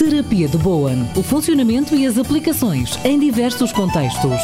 [0.00, 1.06] Terapia de Bowen.
[1.14, 4.40] O funcionamento e as aplicações em diversos contextos.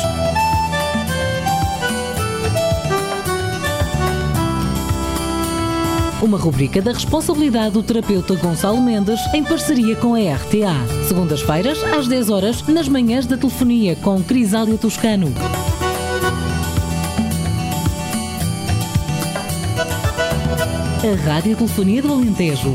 [6.20, 10.76] Uma rubrica da responsabilidade do terapeuta Gonçalo Mendes em parceria com a RTA.
[11.08, 15.32] Segundas-feiras, às 10 horas, nas manhãs da telefonia com Crisália Toscano.
[21.02, 22.74] A Rádio Telefonia do Alentejo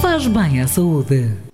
[0.00, 1.51] faz bem à saúde.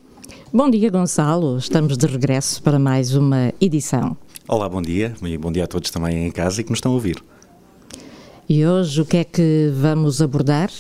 [0.51, 1.59] Bom dia, Gonçalo.
[1.59, 4.17] Estamos de regresso para mais uma edição.
[4.49, 5.15] Olá, bom dia.
[5.23, 7.23] E bom dia a todos também em casa e que nos estão a ouvir.
[8.49, 10.71] E hoje o que é que vamos abordar?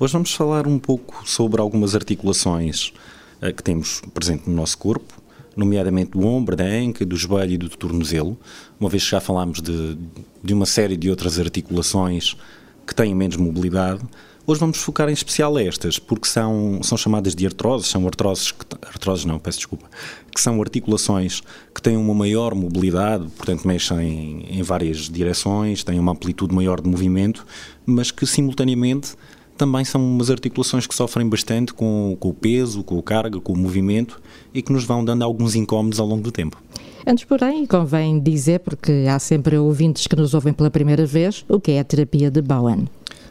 [0.00, 2.92] Hoje vamos falar um pouco sobre algumas articulações
[3.40, 5.14] uh, que temos presente no nosso corpo,
[5.54, 8.36] nomeadamente do ombro, da anca, do joelho e do tornozelo,
[8.80, 9.96] uma vez que já falámos de,
[10.42, 12.36] de uma série de outras articulações
[12.84, 14.02] que têm menos mobilidade,
[14.48, 18.64] Hoje vamos focar em especial estas, porque são, são chamadas de artroses, são artroses, que,
[18.86, 19.86] artroses não, peço desculpa,
[20.32, 21.42] que são articulações
[21.74, 26.80] que têm uma maior mobilidade, portanto mexem em, em várias direções, têm uma amplitude maior
[26.80, 27.44] de movimento,
[27.84, 29.16] mas que simultaneamente
[29.58, 33.52] também são umas articulações que sofrem bastante com, com o peso, com a carga, com
[33.52, 34.22] o movimento
[34.54, 36.62] e que nos vão dando alguns incómodos ao longo do tempo.
[37.04, 41.58] Antes, porém, convém dizer, porque há sempre ouvintes que nos ouvem pela primeira vez, o
[41.58, 42.86] que é a terapia de Bowen.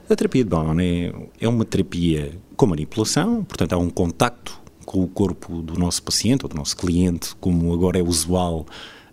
[0.09, 5.03] A terapia de Bowen é, é uma terapia com manipulação, portanto há um contacto com
[5.03, 8.67] o corpo do nosso paciente ou do nosso cliente, como agora é usual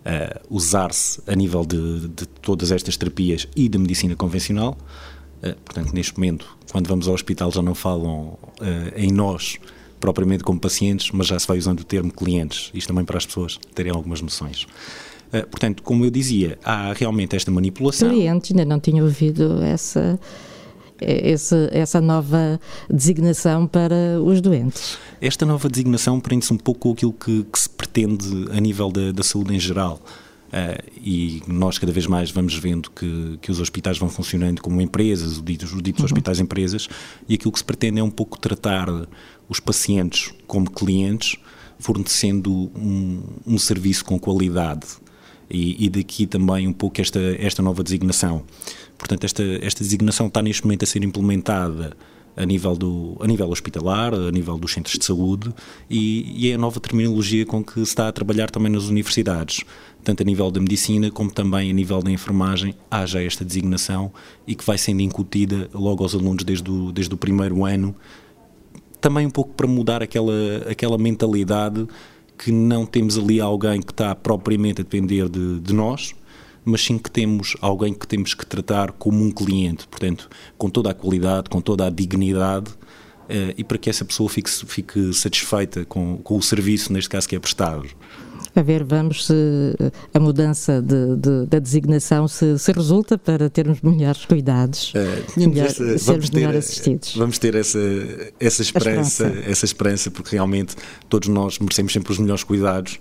[0.05, 4.77] uh, usar-se a nível de, de, todas estas terapias e da medicina convencional.
[5.39, 9.57] Uh, portanto, neste momento, quando vamos ao hospital, já não falam uh, em nós
[9.99, 13.25] propriamente como pacientes, mas já se vai usando o termo clientes, isto também para as
[13.25, 14.67] pessoas terem algumas noções.
[15.49, 18.09] portanto, como eu dizia, há realmente esta manipulação.
[18.09, 20.19] Clientes, ainda não tinha ouvido essa
[21.01, 24.97] esse, essa nova designação para os doentes?
[25.21, 29.11] Esta nova designação prende-se um pouco com aquilo que, que, se pretende a nível da,
[29.11, 29.99] da saúde em geral.
[30.53, 34.79] Uh, e nós cada vez mais vamos vendo que, que os hospitais vão funcionando como
[34.81, 36.05] empresas, os ditos, os ditos uhum.
[36.05, 36.87] hospitais empresas,
[37.27, 38.87] e aquilo que se pretende é um pouco tratar
[39.49, 41.37] os pacientes como clientes,
[41.79, 44.85] fornecendo um, um serviço com qualidade.
[45.49, 48.43] E, e, daqui também um pouco esta, esta nova designação.
[48.97, 51.95] Portanto, esta, esta designação está neste momento a ser implementada
[52.35, 55.53] a nível, do, a nível hospitalar, a nível dos centros de saúde
[55.89, 59.63] e, e, é a nova terminologia com que se está a trabalhar também nas universidades,
[60.03, 64.11] tanto a nível da medicina como também a nível da enfermagem, há já esta designação
[64.47, 67.95] e que vai sendo incutida logo aos alunos desde o, desde o primeiro ano,
[68.99, 70.33] também um pouco para mudar aquela,
[70.69, 71.85] aquela mentalidade
[72.37, 76.15] que não temos ali alguém que está propriamente a depender de, de nós,
[76.65, 80.91] mas sim que temos alguém que temos que tratar como um cliente, portanto, com toda
[80.91, 85.85] a qualidade, com toda a dignidade, uh, e para que essa pessoa fique, fique satisfeita
[85.85, 87.87] com, com o serviço, neste caso, que é prestado.
[88.55, 89.33] A ver, vamos se
[90.13, 95.65] a mudança de, de, da designação se, se, resulta para termos melhores cuidados, uh, melhor,
[95.65, 97.15] essa, sermos ter, melhor assistidos.
[97.15, 97.79] Vamos ter essa,
[98.39, 100.75] essa esperança, esperança, essa esperança, porque realmente
[101.09, 102.99] todos nós merecemos sempre os melhores cuidados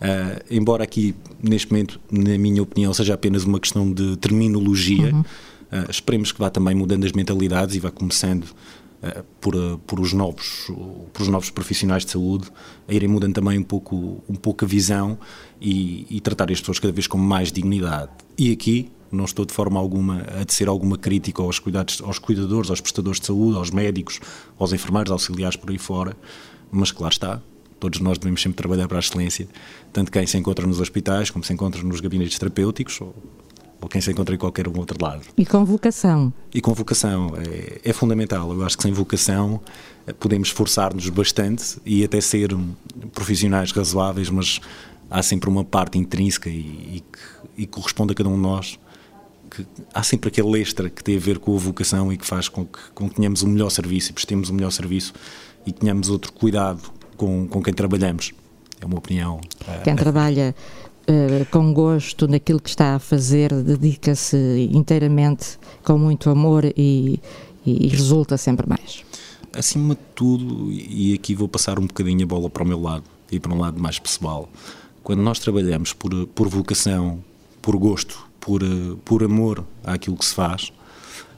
[0.00, 5.20] Uh, embora aqui, neste momento, na minha opinião, seja apenas uma questão de terminologia, uhum.
[5.20, 9.54] uh, esperemos que vá também mudando as mentalidades e vá começando uh, por,
[9.86, 10.70] por, os novos,
[11.12, 12.48] por os novos profissionais de saúde
[12.88, 15.18] a irem mudando também um pouco, um pouco a visão
[15.60, 18.10] e, e tratar as pessoas cada vez com mais dignidade.
[18.38, 22.70] E aqui, não estou de forma alguma a tecer alguma crítica aos, cuidados, aos cuidadores,
[22.70, 24.18] aos prestadores de saúde, aos médicos,
[24.58, 26.16] aos enfermeiros, auxiliares por aí fora,
[26.70, 27.42] mas claro está,
[27.80, 29.48] todos nós devemos sempre trabalhar para a excelência,
[29.92, 33.14] tanto quem se encontra nos hospitais, como se encontra nos gabinetes terapêuticos, ou,
[33.80, 35.22] ou quem se encontra em qualquer outro lado.
[35.36, 36.32] E com vocação.
[36.54, 38.52] E com vocação, é, é fundamental.
[38.52, 39.60] Eu acho que sem vocação
[40.06, 42.54] eh, podemos esforçar-nos bastante e até ser
[43.12, 44.60] profissionais razoáveis, mas
[45.10, 46.52] há sempre uma parte intrínseca e,
[46.96, 48.78] e, que, e corresponde a cada um de nós
[49.50, 52.48] que há sempre aquele extra que tem a ver com a vocação e que faz
[52.48, 55.12] com que, com que tenhamos o um melhor serviço e prestemos o um melhor serviço
[55.66, 56.80] e tenhamos outro cuidado
[57.20, 58.32] com, com quem trabalhamos.
[58.80, 59.42] É uma opinião.
[59.68, 60.54] Eh, quem trabalha
[61.06, 67.20] uh, com gosto naquilo que está a fazer, dedica-se inteiramente com muito amor e,
[67.66, 69.04] e, e resulta sempre mais.
[69.52, 73.04] Acima de tudo, e aqui vou passar um bocadinho a bola para o meu lado
[73.30, 74.48] e para um lado mais pessoal,
[75.02, 77.22] quando nós trabalhamos por, por vocação,
[77.60, 78.62] por gosto, por,
[79.04, 80.72] por amor àquilo que se faz,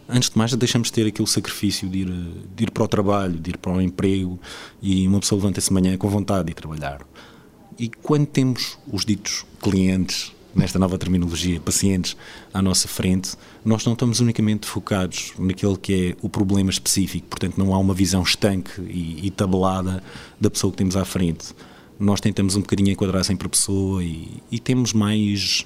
[0.09, 2.07] antes de mais, deixamos de ter aquele sacrifício de ir,
[2.55, 4.39] de ir para o trabalho, de ir para o emprego
[4.81, 7.01] e uma pessoa levanta-se de manhã com vontade de trabalhar.
[7.79, 12.17] E quando temos os ditos clientes, nesta nova terminologia, pacientes
[12.53, 13.35] à nossa frente,
[13.65, 17.95] nós não estamos unicamente focados naquele que é o problema específico, portanto, não há uma
[17.95, 20.03] visão estanque e, e tabelada
[20.41, 21.55] da pessoa que temos à frente
[22.03, 25.65] nós tentamos um bocadinho enquadrar sempre a pessoa e, e temos mais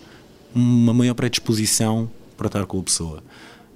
[0.55, 3.23] uma maior predisposição para estar com a pessoa.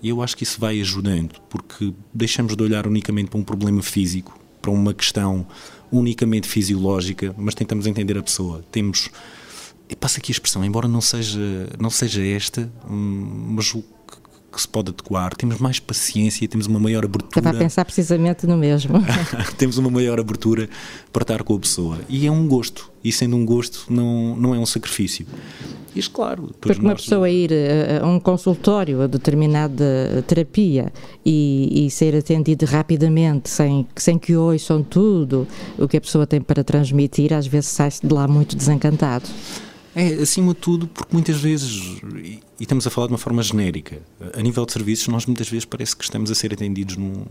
[0.03, 3.83] E eu acho que isso vai ajudando, porque deixamos de olhar unicamente para um problema
[3.83, 5.47] físico, para uma questão
[5.93, 8.65] unicamente fisiológica, mas tentamos entender a pessoa.
[8.71, 9.11] Temos
[9.91, 13.83] e passa aqui a expressão, embora não seja, não seja esta, hum, mas o
[14.51, 17.39] que se pode adequar, temos mais paciência, temos uma maior abertura.
[17.39, 18.95] Estava a pensar precisamente no mesmo.
[19.57, 20.69] temos uma maior abertura
[21.13, 21.99] para estar com a pessoa.
[22.09, 22.91] E é um gosto.
[23.03, 25.27] E sendo um gosto, não, não é um sacrifício.
[25.95, 26.51] Isto, claro.
[26.61, 27.51] Porque uma pessoa ir
[28.01, 30.93] a um consultório a determinada terapia
[31.25, 35.47] e, e ser atendida rapidamente, sem, sem que ouçam tudo
[35.79, 39.29] o que a pessoa tem para transmitir, às vezes sai-se de lá muito desencantado.
[39.95, 44.01] É, acima de tudo, porque muitas vezes, e, estamos a falar de uma forma genérica,
[44.35, 47.25] a nível de serviços, nós muitas vezes parece que estamos a ser atendidos num,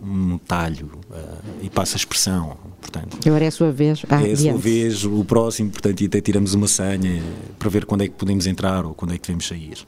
[0.00, 2.56] num talho uh, e passa a expressão.
[2.80, 4.02] Portanto, Agora é a sua vez.
[4.08, 7.22] Ah, é a sua vez, o próximo, portanto, e até tiramos uma senha
[7.58, 9.78] para ver quando é que podemos entrar ou quando é que devemos sair.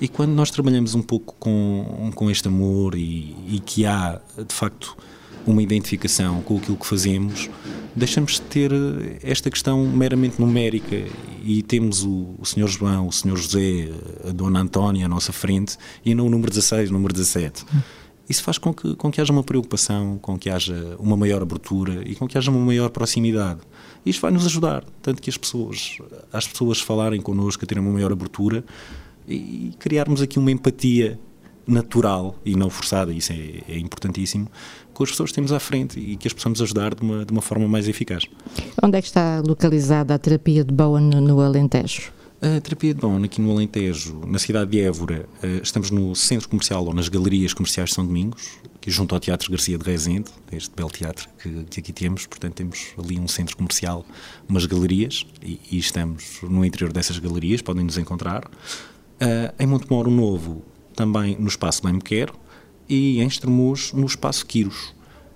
[0.00, 4.54] E quando nós trabalhamos um pouco com, com este amor e, e que há, de
[4.54, 4.96] facto,
[5.46, 7.48] uma identificação com aquilo que fazemos,
[7.94, 8.72] deixamos de ter
[9.22, 10.96] esta questão meramente numérica
[11.42, 12.66] e temos o, o Sr.
[12.66, 13.36] João, o Sr.
[13.36, 13.88] José,
[14.28, 17.64] a Dona Antónia à nossa frente e não o número 16, o número 17.
[18.28, 22.02] Isso faz com que, com que haja uma preocupação, com que haja uma maior abertura
[22.04, 23.60] e com que haja uma maior proximidade.
[24.04, 25.98] Isto vai nos ajudar, tanto que as pessoas,
[26.32, 28.64] as pessoas falarem connosco, a terem uma maior abertura
[29.28, 31.18] e criarmos aqui uma empatia
[31.66, 34.48] natural e não forçada, isso é, é, importantíssimo,
[34.96, 37.30] com as pessoas que temos à frente e que as possamos ajudar de uma, de
[37.30, 38.24] uma forma mais eficaz.
[38.82, 42.10] Onde é que está localizada a terapia de Bowen no Alentejo?
[42.40, 46.48] A terapia de Bowen aqui no Alentejo, na cidade de Évora, eh, estamos no centro
[46.48, 50.30] comercial ou nas galerias comerciais de São Domingos, que junto ao Teatro Garcia de Rezende,
[50.50, 54.02] este belo teatro que, que, aqui temos, portanto temos ali um centro comercial,
[54.48, 58.44] umas galerias, e, e estamos no interior dessas galerias, podem nos encontrar.
[58.44, 60.62] Uh, em Montemoro Novo
[60.94, 62.45] também no espaço Bem Me Quero
[62.88, 64.94] e em Estremoz no espaço Quiros.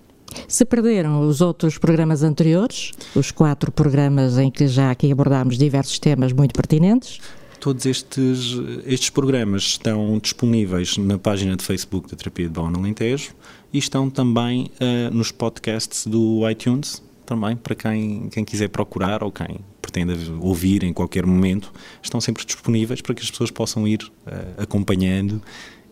[0.48, 6.00] se perderam os outros programas anteriores, os quatro programas em que já aqui abordámos diversos
[6.00, 7.20] temas muito pertinentes,
[7.64, 13.30] todos estes, estes programas estão disponíveis na página de Facebook da Terapia de Bom Alentejo
[13.72, 19.32] e estão também uh, nos podcasts do iTunes, também para quem, quem quiser procurar ou
[19.32, 21.72] quem pretenda ouvir em qualquer momento,
[22.02, 25.40] estão sempre disponíveis para que as pessoas possam ir uh, acompanhando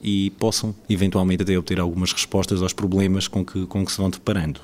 [0.03, 4.11] e possam eventualmente até obter algumas respostas aos problemas com que, com que se vão
[4.11, 4.61] deparando.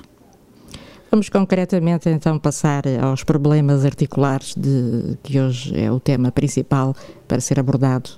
[1.09, 6.95] Vamos concretamente então passar aos problemas articulares de que hoje é o tema principal
[7.27, 8.11] para ser abordado.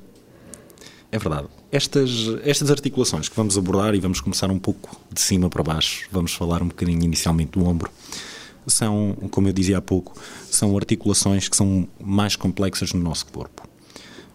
[1.09, 1.47] É verdade.
[1.71, 2.11] Estas,
[2.43, 6.33] estas articulações que vamos abordar e vamos começar um pouco de cima para baixo, vamos
[6.33, 7.89] falar um bocadinho inicialmente do ombro
[8.67, 10.19] são, como eu dizia há pouco,
[10.49, 13.67] são articulações que são mais complexas no nosso corpo.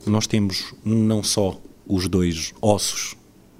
[0.06, 3.16] Nós temos não só os dois ossos,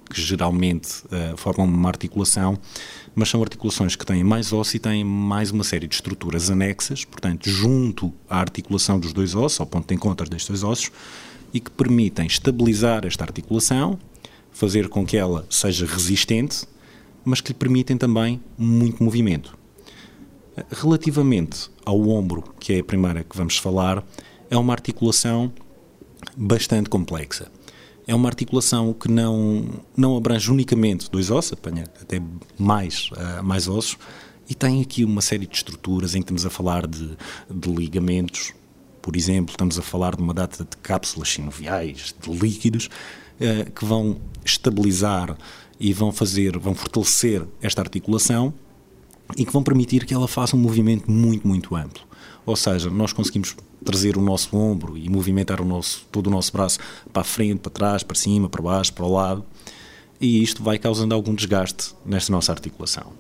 [0.09, 2.59] que geralmente uh, formam uma articulação,
[3.15, 7.05] mas são articulações que têm mais osso e têm mais uma série de estruturas anexas,
[7.05, 10.93] portanto, junto à articulação dos dois ossos, ao ponto de encontro destes dois ossos,
[11.53, 13.99] e que permitem estabilizar esta articulação,
[14.53, 16.67] fazer com que ela seja resistente,
[17.25, 19.57] mas que lhe permitem também muito movimento.
[20.71, 24.05] Relativamente ao ombro, que é a primeira que vamos falar,
[24.51, 25.53] é uma articulação
[26.37, 27.51] bastante complexa.
[28.07, 32.23] É uma articulação que não, não abrange unicamente dois ossos, apanha até
[32.57, 33.99] mais, uh, mais ossos,
[34.49, 37.17] e tem aqui uma série de estruturas em que estamos a falar de,
[37.51, 38.55] de ligamentos,
[39.03, 43.85] por exemplo, estamos a falar de uma data de cápsulas sinoviais, de líquidos, uh, que
[43.85, 45.37] vão estabilizar
[45.79, 48.55] e vão fazer, vão fortalecer esta articulação
[49.37, 52.03] e que vão permitir que ela faça um movimento muito, muito amplo.
[52.45, 56.53] Ou seja, nós conseguimos trazer o nosso ombro e movimentar o nosso, todo o nosso
[56.53, 56.79] braço
[57.13, 59.45] para a frente, para trás, para cima, para baixo, para o lado,
[60.21, 63.13] e isto vai causando algum desgaste nesta nossa articulação.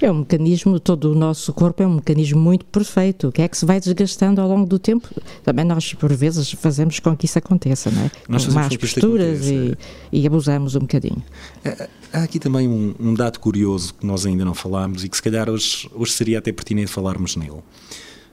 [0.00, 3.56] É um mecanismo, todo o nosso corpo é um mecanismo muito perfeito, que é que
[3.56, 5.08] se vai desgastando ao longo do tempo.
[5.42, 8.10] Também nós, por vezes, fazemos com que isso aconteça, não é?
[8.28, 9.76] Nós com más posturas e,
[10.10, 11.22] e, abusamos um bocadinho.
[11.64, 15.16] É, há aqui também um, um, dado curioso que nós ainda não falámos e que
[15.16, 17.62] se calhar hoje, hoje seria até pertinente falarmos nele.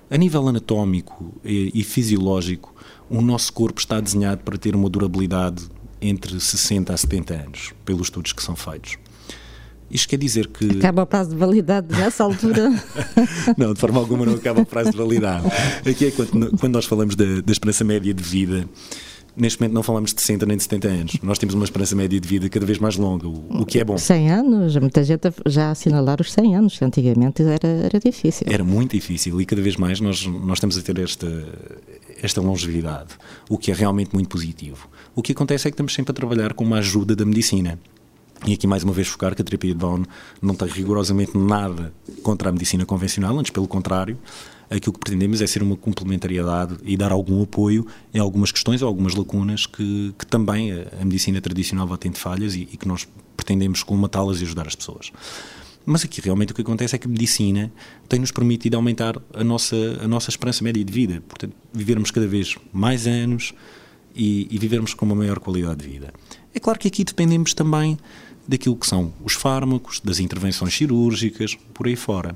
[0.09, 2.73] A nível anatómico e, e fisiológico,
[3.09, 5.67] o nosso corpo está desenhado para ter uma durabilidade
[6.01, 8.97] entre 60 a 70 anos, pelos estudos que são feitos.
[9.91, 10.77] Isto quer dizer que.
[10.77, 12.71] Acaba o prazo de validade nessa altura?
[13.57, 15.47] não, de forma alguma não acaba o prazo de validade.
[15.89, 18.67] Aqui é quando, quando nós falamos da, da esperança média de vida
[19.39, 21.17] neste momento não falamos de 60 nem de 70 anos.
[21.23, 23.83] Nós temos uma esperança média de vida cada vez mais longa, o, o que é
[23.83, 23.97] bom.
[23.97, 28.45] 100 anos, muita gente já assinalar os 100 anos, antigamente era, era difícil.
[28.49, 31.27] Era muito difícil e cada vez mais nós, nós estamos a ter esta,
[32.21, 33.15] esta longevidade,
[33.49, 34.89] o que é realmente muito positivo.
[35.15, 37.79] O que acontece é que estamos sempre a trabalhar com uma ajuda da medicina.
[38.45, 40.05] E aqui mais uma vez focar que a terapia de Bone
[40.41, 41.93] não tem rigorosamente nada
[42.23, 44.17] contra a medicina convencional, antes pelo contrário,
[44.69, 48.87] aquilo que pretendemos é ser uma complementariedade e dar algum apoio em algumas questões ou
[48.87, 52.87] algumas lacunas que, que também a, a, medicina tradicional vai tendo falhas e, e que
[52.87, 55.11] nós pretendemos colmatá-las e ajudar as pessoas.
[55.85, 57.71] Mas aqui realmente o que acontece é que a medicina
[58.07, 62.55] tem-nos permitido aumentar a nossa, a nossa esperança média de vida, portanto, vivermos cada vez
[62.71, 63.53] mais anos
[64.15, 66.13] e, e vivermos com uma maior qualidade de vida.
[66.53, 67.97] É claro que aqui dependemos também
[68.49, 72.35] daquilo que são os fármacos, das intervenções cirúrgicas, por aí fora.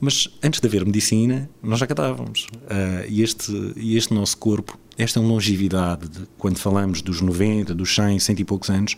[0.00, 2.46] Mas antes de haver medicina, nós já cantávamos.
[2.54, 7.94] Uh, e, este, e este nosso corpo, esta longevidade, de, quando falamos dos 90, dos
[7.94, 8.96] 100, 100 e poucos anos,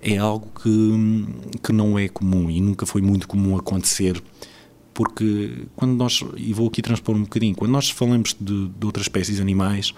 [0.00, 4.22] é algo que, que não é comum e nunca foi muito comum acontecer.
[4.94, 9.04] Porque quando nós, e vou aqui transpor um bocadinho, quando nós falamos de, de outras
[9.04, 9.92] espécies animais,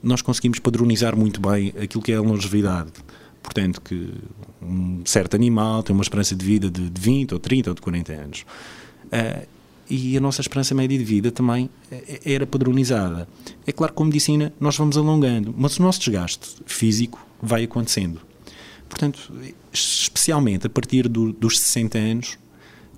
[0.00, 2.92] nós conseguimos padronizar muito bem aquilo que é a longevidade.
[3.42, 4.14] Portanto, que
[4.62, 8.12] um certo animal tem uma esperança de vida de 20 ou 30 ou de 40
[8.12, 8.44] anos.
[9.06, 9.46] Uh,
[9.90, 13.28] e a nossa esperança média de vida também eh, era padronizada.
[13.66, 17.64] É claro que com a medicina nós vamos alongando, mas o nosso desgaste físico vai
[17.64, 18.18] acontecendo.
[18.88, 19.30] Portanto,
[19.70, 22.38] especialmente a partir do, dos 60 anos,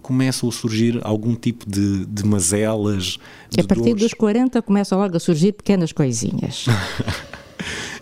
[0.02, 3.18] começam a surgir algum tipo de, de mazelas.
[3.50, 4.02] De a partir dores.
[4.02, 6.66] dos 40 começam logo a surgir pequenas coisinhas.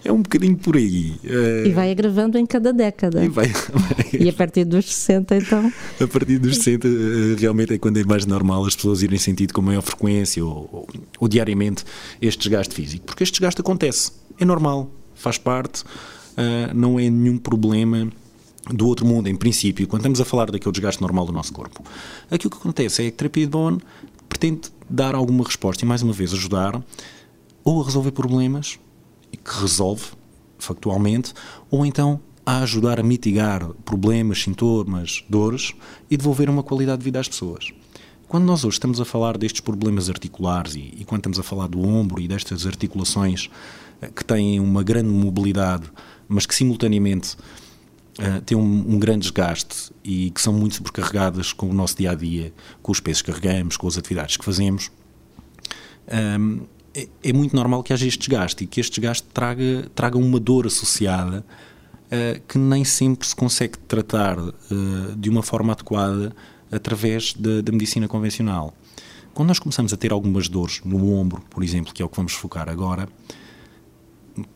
[0.05, 1.15] É um bocadinho por aí.
[1.65, 3.25] E vai agravando em cada década.
[3.25, 3.51] E, vai,
[4.19, 5.73] e a partir dos 60, então?
[6.01, 6.91] A partir dos 60, eh,
[7.39, 10.89] realmente é quando é mais normal as pessoas irem sentindo com maior frequência ou, ou,
[11.21, 11.85] ou diariamente
[12.21, 13.07] este desgaste físico.
[13.07, 14.13] Porque este desgaste acontece.
[14.41, 18.11] É normal, faz parte, uh, não é nenhum problema
[18.73, 21.83] do outro mundo, em princípio, quando estamos a falar daquele desgaste normal do nosso corpo.
[22.31, 23.79] Aquilo que acontece é que a terapia de Bone
[24.29, 26.81] pretende dar alguma resposta e, mais uma vez, ajudar
[27.65, 28.79] ou a resolver problemas
[29.37, 30.05] que resolve
[30.59, 31.33] factualmente,
[31.71, 35.73] ou então a ajudar a mitigar problemas, sintomas, dores
[36.11, 37.73] e devolver uma qualidade de vida às pessoas.
[38.27, 41.69] Quando nós hoje estamos a falar destes problemas articulares e, e quando estamos a falar
[41.69, 43.51] do ombro e destas articulações
[44.01, 45.85] eh, que têm uma grande mobilidade,
[46.27, 47.37] mas que simultaneamente
[48.19, 52.13] uh, têm um, um, grande desgaste e que são muito sobrecarregadas com o nosso dia
[52.13, 54.91] a dia, com os pesos que carregamos, com as atividades que fazemos,
[56.11, 56.61] um, ehm,
[56.95, 60.39] é, é, muito normal que haja este desgaste e que este desgaste traga, traga uma
[60.39, 61.45] dor associada
[62.07, 64.53] uh, que nem sempre se consegue tratar uh,
[65.17, 66.35] de uma forma adequada
[66.71, 68.75] através da medicina convencional.
[69.35, 72.17] Quando nós começamos a ter algumas dores no ombro, por exemplo, que é o que
[72.17, 73.09] vamos focar agora,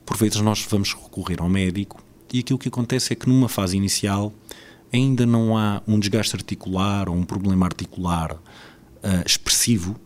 [0.04, 2.02] por vezes nós vamos recorrer ao médico
[2.32, 4.32] e aquilo que acontece é que numa fase inicial
[4.92, 9.98] ainda não há um desgaste articular ou um problema articular uh, expressivo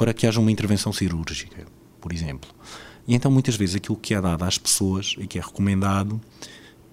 [0.00, 1.66] para que haja uma intervenção cirúrgica,
[2.00, 2.48] por exemplo.
[3.06, 6.18] E então, muitas vezes, aquilo que é dado às pessoas e que é recomendado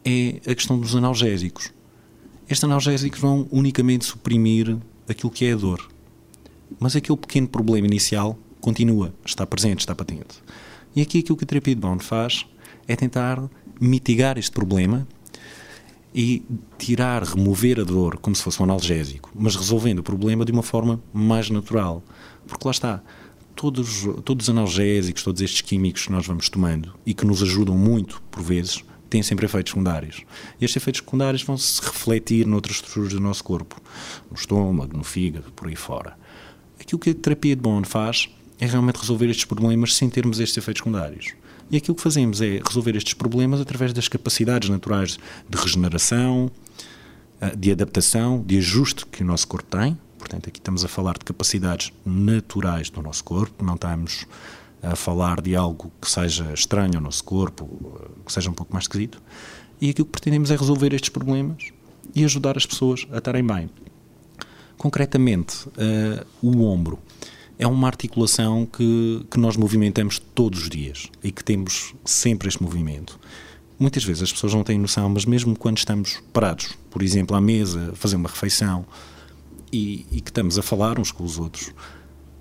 [0.03, 1.71] é a questão dos analgésicos.
[2.49, 4.75] Estes analgésicos vão unicamente suprimir
[5.07, 5.87] aquilo que é a dor.
[6.77, 10.43] Mas aquele pequeno problema inicial continua, está presente, está patente.
[10.93, 12.45] E aqui aquilo que a terapia de Bond faz
[12.89, 13.41] é tentar
[13.79, 15.07] mitigar este problema
[16.13, 16.43] e
[16.77, 20.63] tirar, remover a dor como se fosse um analgésico, mas resolvendo o problema de uma
[20.63, 22.03] forma mais natural.
[22.48, 23.04] Porque lá está,
[23.56, 27.75] todos, todos os analgésicos, todos estes químicos que nós vamos tomando e que nos ajudam
[27.77, 30.24] muito, por vezes, têm sempre efeitos secundários.
[30.60, 33.82] E estes efeitos secundários vão se refletir noutras estruturas do nosso corpo,
[34.30, 36.18] no estômago, no fígado, por aí fora.
[36.80, 40.58] Aquilo que a terapia de Bond faz é realmente resolver estes problemas sem termos estes
[40.58, 41.34] efeitos secundários.
[41.70, 46.50] E aquilo que fazemos é resolver estes problemas através das capacidades naturais de regeneração,
[47.42, 49.98] eh, de adaptação, de ajuste que o nosso corpo tem.
[50.17, 54.25] Portanto, aqui estamos a falar de capacidades naturais do nosso corpo, não estamos
[54.81, 58.83] a falar de algo que seja estranho ao nosso corpo, que seja um pouco mais
[58.86, 59.21] esquisito.
[59.79, 61.71] E aquilo que pretendemos é resolver estes problemas
[62.15, 63.69] e ajudar as pessoas a estarem bem.
[64.77, 67.00] Concretamente, uh, o ombro
[67.59, 72.62] é uma articulação que, que nós movimentamos todos os dias e que temos sempre este
[72.62, 73.19] movimento.
[73.79, 77.41] Muitas vezes as pessoas não têm noção, mas mesmo quando estamos parados, por exemplo, à
[77.41, 78.86] mesa, a fazer uma refeição
[79.71, 81.74] e, e que estamos a falar uns com os outros,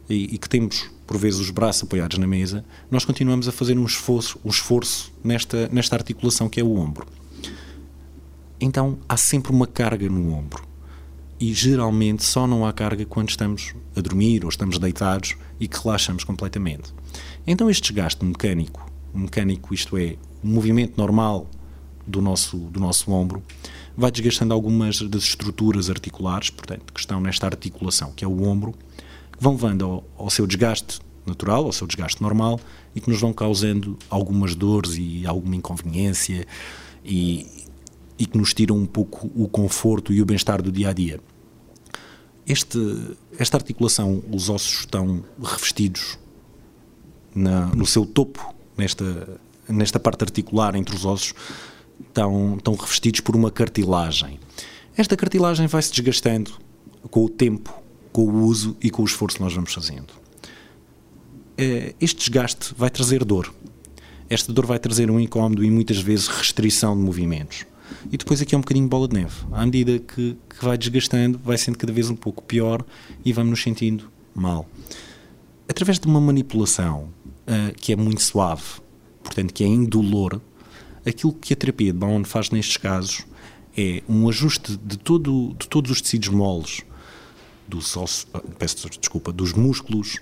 [0.09, 3.76] e, e, que temos, por vezes, os braços apoiados na mesa, nós continuamos a fazer
[3.76, 7.06] um esforço, um esforço nesta, nesta articulação que é o ombro.
[8.61, 10.64] Então há sempre uma carga no ombro.
[11.38, 15.78] E geralmente só não há carga quando estamos a dormir ou estamos deitados e que
[15.78, 16.95] relaxamos completamente.
[17.47, 21.47] Então este desgaste mecânico, mecânico isto é, o movimento normal
[22.06, 23.42] do nosso, do nosso ombro,
[23.97, 28.73] vai desgastando algumas das estruturas articulares, portanto, que estão nesta articulação, que é o ombro,
[29.33, 32.61] que vão levando ao, ao seu desgaste natural, ao seu desgaste normal
[32.95, 36.47] e que nos vão causando algumas dores e alguma inconveniência
[37.05, 37.47] e,
[38.19, 41.21] e que nos tiram um pouco o conforto e o bem-estar do dia a dia.
[42.47, 42.79] Este,
[43.38, 46.17] esta articulação, os ossos estão revestidos
[47.35, 51.35] na, no seu topo, nesta, nesta parte articular entre os ossos,
[52.00, 54.38] estão, estão revestidos por uma cartilagem.
[54.97, 56.53] Esta cartilagem vai se desgastando
[57.11, 57.73] com o tempo,
[58.12, 60.12] com o uso e com o esforço que nós vamos fazendo.
[61.59, 63.53] Eh, este desgaste vai trazer dor.
[64.29, 67.65] Esta dor vai trazer um incómodo e muitas vezes restrição de movimentos.
[68.11, 69.35] E depois aqui é um bocadinho bola de neve.
[69.53, 72.85] À medida que, que vai desgastando, vai sendo cada vez um pouco pior
[73.25, 74.69] e vamos nos sentindo mal.
[75.69, 77.09] Através de uma manipulação
[77.47, 78.65] uh, que é muito suave,
[79.23, 80.41] portanto que é indolor,
[81.07, 83.25] aquilo que a terapia de Bowen faz nestes casos
[83.77, 86.83] é um ajuste de, todo, de todos os tecidos moles,
[87.69, 90.21] dos ossos, ah, peço desculpa, dos músculos,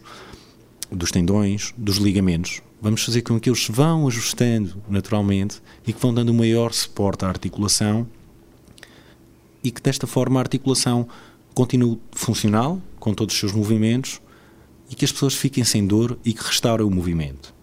[0.90, 2.60] dos tendões, dos ligamentos.
[2.80, 7.28] Vamos fazer com que eles vão ajustando naturalmente e que vão dando maior suporte à
[7.28, 8.06] articulação
[9.62, 11.08] e que desta forma a articulação
[11.54, 14.20] continue funcional, com todos os seus movimentos
[14.90, 17.54] e que as pessoas fiquem sem dor e que restaurem o movimento.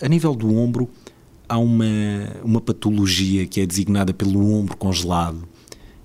[0.00, 0.88] A nível do ombro,
[1.48, 1.84] há uma,
[2.42, 5.46] uma patologia que é designada pelo ombro congelado,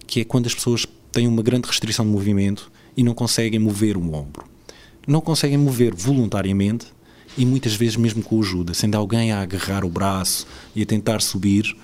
[0.06, 3.98] que é quando as pessoas têm uma grande restrição de movimento e não conseguem mover
[3.98, 4.50] o ombro
[5.10, 6.86] não conseguem mover voluntariamente
[7.36, 11.20] e muitas vezes mesmo com ajuda, sendo alguém a agarrar o braço e a tentar
[11.22, 11.76] subir,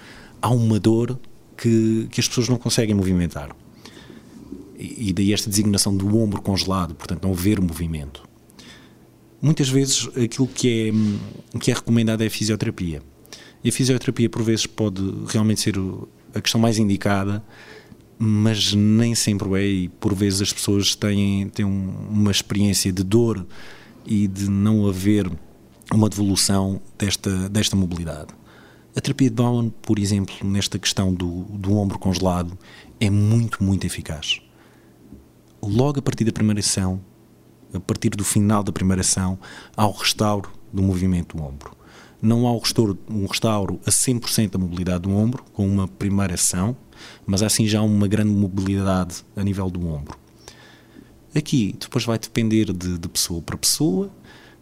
[0.41, 1.19] há uma dor
[1.58, 3.56] que, que as pessoas não conseguem movimentar.
[4.77, 8.23] E, e daí esta designação do ombro congelado, portanto, não haver movimento.
[9.41, 10.91] Muitas vezes aquilo que
[11.53, 13.01] é, que é recomendado é a fisioterapia.
[13.65, 15.75] E a fisioterapia, por vezes, pode realmente ser
[16.34, 17.43] a questão mais indicada
[18.17, 23.45] mas nem sempre é, e por vezes as pessoas têm, têm uma experiência de dor
[24.06, 25.30] e de não haver
[25.91, 28.34] uma devolução desta, desta mobilidade.
[28.95, 32.58] A terapia de Bowen, por exemplo, nesta questão do, do ombro congelado,
[32.99, 34.41] é muito, muito eficaz.
[35.62, 37.01] Logo a partir da primeira ação,
[37.73, 39.38] a partir do final da primeira ação,
[39.75, 41.75] há o restauro do movimento do ombro.
[42.25, 46.75] Não há um restauro a 100% da mobilidade do ombro, com uma primeira ação,
[47.23, 50.17] mas há assim já uma grande mobilidade a nível do ombro.
[51.35, 54.09] Aqui depois vai depender de, de pessoa para pessoa,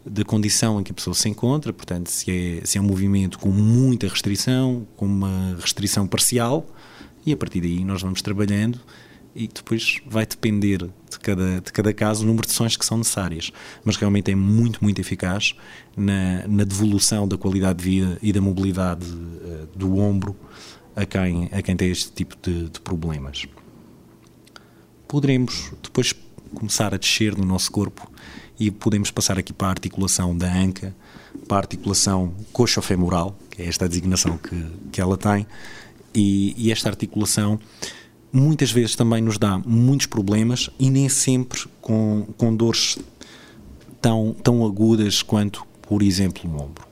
[0.06, 3.39] da condição em que a pessoa se encontra, portanto, se é, se é um movimento
[3.39, 6.65] com muita restrição, com uma restrição parcial,
[7.26, 8.78] e a partir daí nós vamos trabalhando
[9.36, 12.98] e depois vai depender de cada, de cada caso o número de sessões que são
[12.98, 13.52] necessárias.
[13.84, 15.56] Mas realmente é muito, muito eficaz
[15.98, 20.36] na, na devolução da qualidade de vida e da mobilidade uh, do ombro
[20.96, 23.46] a quem, a quem tem este tipo de, de problemas.
[25.08, 26.13] Poderemos depois
[26.54, 28.10] começar a descer no nosso corpo
[28.60, 30.96] e podemos passar aqui para a articulação da anca,
[31.48, 35.46] para a articulação coxofemoral, que é esta designação que, que ela tem,
[36.13, 37.60] e, e, esta articulação
[38.34, 42.98] muitas vezes também nos dá muitos problemas e nem sempre com, com dores
[44.02, 46.88] tão, tão agudas quanto, por exemplo, o ombro.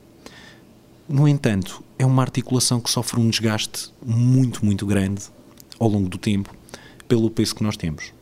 [1.09, 5.23] No entanto, é uma articulação que sofre um desgaste muito, muito grande
[5.79, 6.53] ao longo do tempo
[7.07, 8.13] pelo peso que nós temos.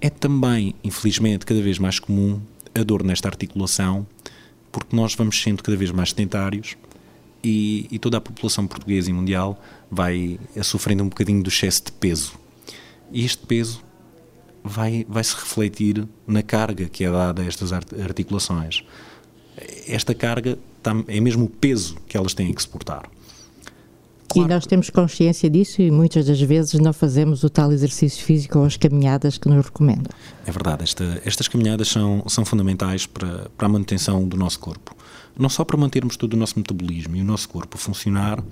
[0.00, 2.40] É também, infelizmente, cada vez mais comum
[2.74, 4.06] a dor nesta articulação,
[4.72, 6.76] porque nós vamos sendo cada vez mais sedentários
[7.42, 11.92] e, e toda a população portuguesa e mundial vai sofrendo um bocadinho do excesso de
[11.92, 12.32] peso.
[13.12, 13.82] E este peso
[14.62, 18.84] vai, vai se refletir na carga que é dada a estas articulações.
[19.86, 20.58] Esta carga
[21.08, 23.08] é mesmo o peso que elas têm que suportar.
[24.28, 24.48] Claro.
[24.48, 28.60] E nós temos consciência disso e muitas das vezes não fazemos o tal exercício físico
[28.60, 30.12] ou as caminhadas que nos recomendam.
[30.46, 34.94] É verdade, esta, estas caminhadas são, são fundamentais para, para a manutenção do nosso corpo.
[35.38, 38.42] Não só para mantermos todo o nosso metabolismo e o nosso corpo a funcionar,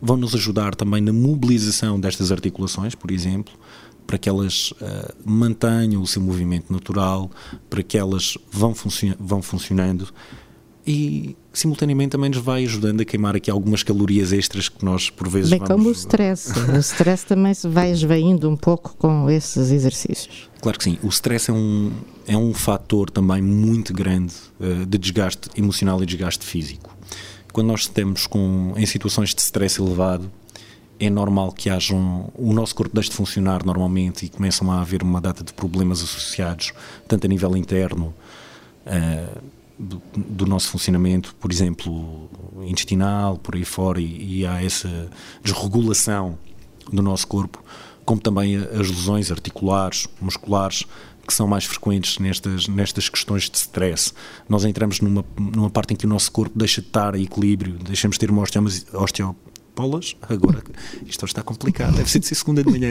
[0.00, 3.52] vão nos ajudar também na mobilização destas articulações, por exemplo,
[4.06, 7.30] para que elas uh, mantenham o seu movimento natural,
[7.70, 8.74] para que elas vão,
[9.18, 10.08] vão funcionando.
[10.86, 15.28] E simultaneamente também nos vai ajudando a queimar aqui algumas calorias extras que nós por
[15.28, 15.76] vezes Bem vamos...
[15.76, 16.52] como o stress.
[16.74, 20.50] o stress também se vai esvaindo um pouco com esses exercícios.
[20.60, 20.98] Claro que sim.
[21.02, 21.92] O stress é um,
[22.26, 26.96] é um fator também muito grande uh, de desgaste emocional e desgaste físico.
[27.52, 30.30] Quando nós estamos com, em situações de stress elevado,
[30.98, 32.30] é normal que hajam.
[32.34, 36.02] O nosso corpo deixe de funcionar normalmente e começam a haver uma data de problemas
[36.02, 36.72] associados,
[37.06, 38.14] tanto a nível interno.
[38.86, 42.28] Uh, do, nosso funcionamento, por exemplo,
[42.64, 45.10] intestinal, por aí fora, e, e há essa
[45.42, 46.38] desregulação
[46.92, 47.62] do nosso corpo,
[48.04, 50.84] como também as lesões articulares, musculares,
[51.26, 54.12] que são mais frequentes nestas, nestas questões de stress.
[54.48, 57.78] Nós entramos numa, numa parte em que o nosso corpo deixa de estar em equilíbrio,
[57.78, 59.36] deixamos de ter uma osteo,
[59.74, 60.62] Polas, agora
[61.06, 62.90] isto está complicado, deve ser de ser segunda de manhã.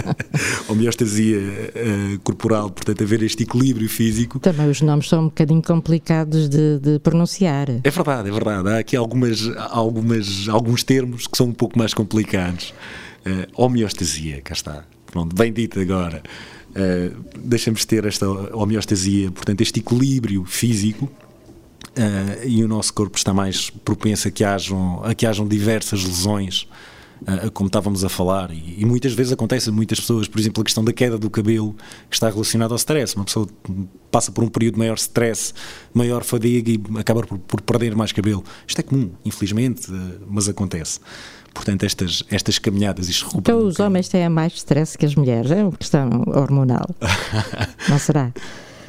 [0.68, 4.38] Homeostasia uh, corporal, portanto, haver este equilíbrio físico.
[4.38, 7.68] Também os nomes são um bocadinho complicados de, de pronunciar.
[7.82, 8.68] É verdade, é verdade.
[8.68, 12.74] Há aqui algumas, algumas, alguns termos que são um pouco mais complicados.
[13.26, 14.84] Uh, homeostasia, cá está.
[15.06, 16.22] Pronto, bem dito agora.
[16.70, 21.10] Uh, deixamos ter esta homeostasia, portanto, este equilíbrio físico
[21.96, 26.04] uh, e o nosso corpo está mais propenso a que hajam, a que hajam diversas
[26.04, 26.66] lesões,
[27.22, 30.60] uh, como estávamos a falar, e, e, muitas vezes acontece a muitas pessoas, por exemplo,
[30.60, 31.74] a questão da queda do cabelo
[32.08, 33.14] que está relacionada ao stress.
[33.16, 33.46] Uma pessoa
[34.10, 35.54] passa por um período de maior stress,
[35.92, 38.44] maior fadiga e acaba por, por perder mais cabelo.
[38.66, 41.00] Isto é comum, infelizmente, uh, mas acontece
[41.54, 43.10] portanto, estas, estas caminhadas.
[43.10, 46.86] Isto então, os homens têm mais stress que as mulheres, é uma questão hormonal.
[47.88, 48.32] não será?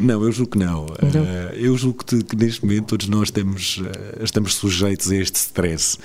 [0.04, 0.86] Não, eu julgo que não.
[0.86, 1.24] não.
[1.24, 5.38] Uh, eu julgo que, que, neste momento todos nós temos, uh, estamos sujeitos a este
[5.38, 5.98] stress.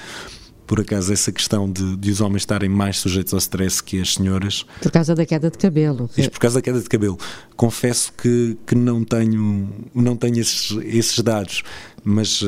[0.68, 4.14] Por acaso, essa questão de, de, os homens estarem mais sujeitos ao stress que as
[4.14, 4.64] senhoras.
[4.80, 6.08] Por causa da queda de cabelo.
[6.16, 7.18] Isto por causa da queda de cabelo.
[7.56, 11.64] Confesso que, que não tenho, não tenho esses, esses dados,
[12.04, 12.46] mas, uh,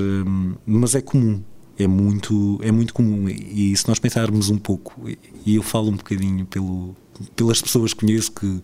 [0.64, 1.42] mas é comum.
[1.76, 3.28] É muito, é muito comum.
[3.28, 5.08] E, e se nós pensarmos um pouco,
[5.44, 6.94] e eu falo um bocadinho pelo,
[7.34, 8.60] pelas pessoas que conheço que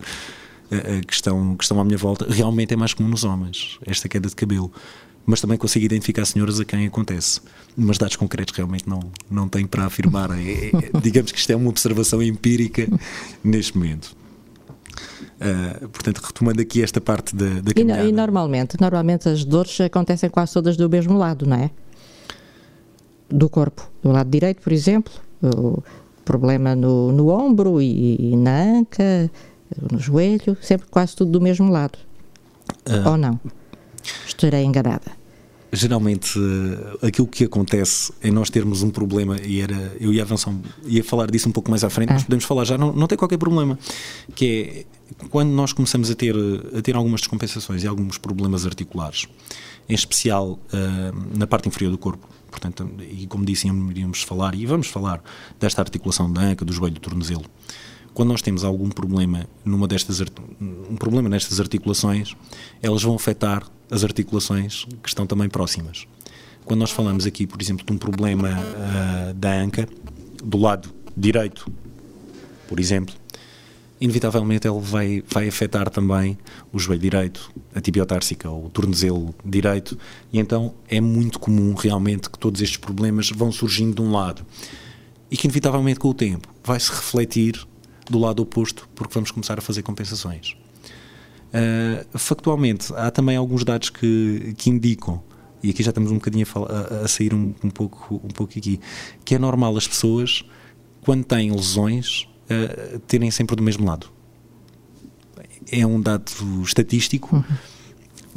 [1.05, 4.27] que estão, que estão à minha volta, realmente é mais comum nos homens, esta queda
[4.27, 4.71] de cabelo.
[5.25, 7.41] Mas também consigo identificar senhoras a quem acontece.
[7.75, 10.31] Mas dados concretos realmente não, não tenho para afirmar.
[10.31, 12.87] É, é, é digamos que isto é uma observação empírica
[13.43, 14.15] neste momento.
[15.37, 18.05] Uh, portanto, retomando aqui esta parte da, da caminhada.
[18.05, 21.71] E, e, normalmente, normalmente as dores acontecem quase todas do mesmo lado, não é?
[23.29, 23.87] Do corpo.
[24.01, 25.83] Do lado direito, por exemplo, o
[26.23, 29.29] problema no, no ombro e, e na anca,
[29.91, 31.97] no joelho, sempre quase tudo do mesmo lado.
[32.87, 33.39] Uh, Ou não?
[34.25, 35.11] Estarei enganada.
[35.71, 36.39] Geralmente,
[37.01, 40.53] aquilo que acontece é nós termos um problema, e era, eu ia avançar,
[40.85, 42.13] ia falar disso um pouco mais à frente, ah.
[42.13, 43.77] mas podemos falar já, não, não tem qualquer problema,
[44.33, 44.97] que é
[45.29, 46.35] quando nós começamos a ter,
[46.77, 49.27] a ter algumas descompensações e alguns problemas articulares,
[49.89, 54.65] em especial uh, na parte inferior do corpo, portanto, e como disse, iríamos falar, e
[54.65, 55.21] vamos falar
[55.59, 57.45] desta articulação da anca, do joelho, do tornozelo,
[58.17, 60.19] quando nós temos algum problema numa destas
[60.59, 62.35] um problema nestas articulações,
[62.81, 66.07] elas vão afetar as articulações que estão também próximas.
[66.65, 69.87] Quando nós falamos aqui, por exemplo, de um problema uh, da anca,
[70.43, 71.71] do lado direito,
[72.67, 73.13] por exemplo,
[74.01, 76.39] inevitavelmente ele vai, vai afetar também
[76.73, 79.95] o joelho direito, a tibiotársica ou o tornozelo direito,
[80.33, 84.43] e então é muito comum realmente que todos estes problemas vão surgindo de um lado
[85.29, 87.67] e que inevitavelmente com o tempo vai se refletir
[88.11, 90.55] do lado oposto, porque vamos começar a fazer compensações.
[91.47, 95.23] Uh, factualmente, há também alguns dados que, que indicam,
[95.63, 98.57] e aqui já estamos um bocadinho a, a, a sair um, um, pouco, um pouco
[98.57, 98.79] aqui,
[99.23, 100.43] que é normal as pessoas,
[101.01, 104.07] quando têm lesões, uh, terem sempre do mesmo lado.
[105.71, 106.31] É um dado
[106.63, 107.35] estatístico.
[107.35, 107.43] Uhum.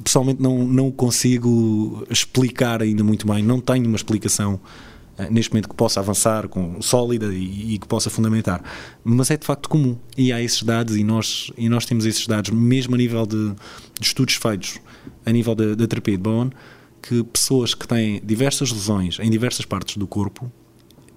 [0.02, 4.58] Pessoalmente não, não consigo explicar ainda muito bem, não tenho uma explicação
[5.28, 8.62] neste momento que possa avançar com sólida e, e, que possa fundamentar,
[9.02, 9.98] mas é de facto comum.
[10.16, 13.50] E há esses dados e nós e nós temos esses dados mesmo a nível de,
[13.98, 14.78] de estudos feitos
[15.26, 16.50] a nível da, da terapia de Bowen
[17.02, 20.50] que pessoas que têm diversas lesões em diversas partes do corpo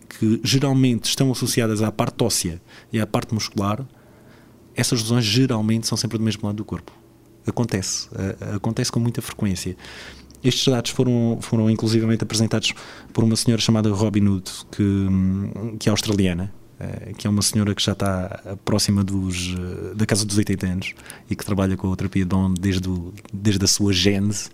[0.07, 2.61] que geralmente estão associadas à parte óssea
[2.91, 3.85] e à parte muscular
[4.75, 6.91] essas lesões geralmente são sempre do mesmo lado do corpo.
[7.45, 9.75] Acontece eh, acontece com muita frequência
[10.43, 12.73] estes dados foram, foram inclusivamente apresentados
[13.11, 15.07] por uma senhora chamada Robin Hood, que,
[15.79, 20.05] que é australiana, eh, que é uma senhora que já está próxima dos, eh, da
[20.05, 20.93] casa dos 80 anos
[21.29, 24.49] e que trabalha com a terapia de ON desde, o, desde a sua gênese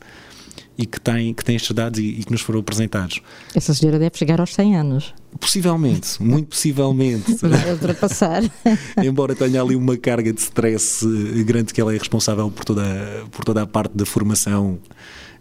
[0.78, 3.22] e que tem, que tem estes dados e, e, que nos foram apresentados.
[3.54, 5.14] Essa senhora deve chegar aos 100 anos.
[5.38, 7.36] Possivelmente, muito possivelmente.
[7.36, 8.44] Vai ultrapassar.
[9.04, 12.84] Embora tenha ali uma carga de stress eh, grande que ela é responsável por toda,
[13.32, 14.80] por toda a parte da formação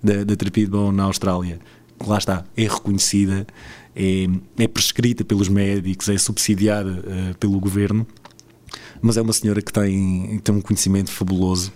[0.02, 1.58] da, da terapia de bom na Austrália.
[2.06, 3.46] Lá está, é reconhecida,
[3.94, 8.06] é, é prescrita pelos médicos, é subsidiada uh, pelo governo,
[9.02, 11.72] mas é uma senhora que tem, tem um conhecimento fabuloso,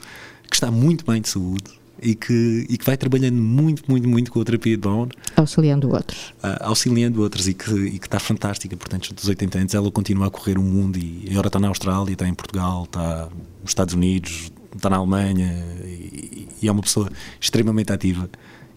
[0.49, 1.65] que está muito bem de saúde,
[2.03, 5.13] e que, e que vai trabalhando muito, muito, muito com a terapia de Bone.
[5.37, 6.31] Auxiliando outros.
[6.43, 8.77] Uh, auxiliando outros e que, e que está fantástica.
[8.77, 12.13] Portanto, dos 80 anos ela continua a correr o mundo e agora está na Austrália,
[12.13, 13.29] está em Portugal, está
[13.61, 16.32] nos Estados Unidos, está na Alemanha e,
[16.63, 18.29] e é uma pessoa extremamente ativa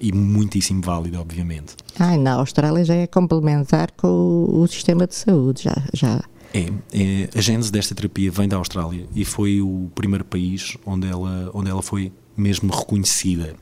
[0.01, 1.75] e muitíssimo válida, obviamente.
[1.97, 5.75] Ah, na Austrália já é complementar com o, o sistema de saúde, já.
[5.93, 6.23] já.
[6.53, 11.07] É, é, a gênese desta terapia vem da Austrália e foi o primeiro país onde
[11.07, 13.55] ela, onde ela foi mesmo reconhecida.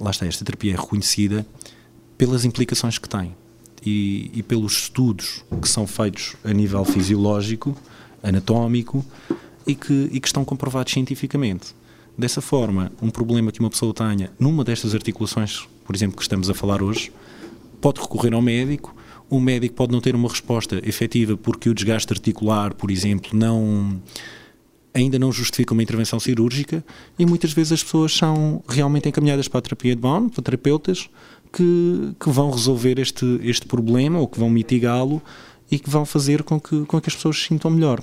[0.00, 1.46] Lá está, esta terapia é reconhecida
[2.18, 3.34] pelas implicações que tem
[3.84, 7.76] e, e pelos estudos que são feitos a nível fisiológico,
[8.22, 9.04] anatómico
[9.66, 11.74] e que, e que estão comprovados cientificamente.
[12.18, 16.48] Dessa forma, um problema que uma pessoa tenha numa destas articulações, por exemplo, que estamos
[16.48, 17.12] a falar hoje,
[17.80, 18.94] pode recorrer ao médico.
[19.28, 24.00] O médico pode não ter uma resposta efetiva porque o desgaste articular, por exemplo, não
[24.94, 26.82] ainda não justifica uma intervenção cirúrgica
[27.18, 31.10] e muitas vezes as pessoas são realmente encaminhadas para a terapia de Bond, para terapeutas
[31.52, 35.20] que, que vão resolver este, este problema ou que vão mitigá-lo
[35.70, 38.02] e que vão fazer com que, com que as pessoas se sintam melhor.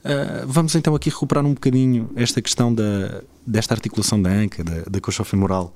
[0.00, 4.82] Uh, vamos então aqui recuperar um bocadinho esta questão da, desta articulação da anca, da,
[4.90, 5.74] da coxa femoral,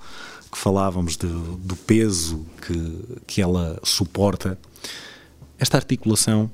[0.50, 4.58] que falávamos de, do peso que, que ela suporta.
[5.58, 6.50] Esta articulação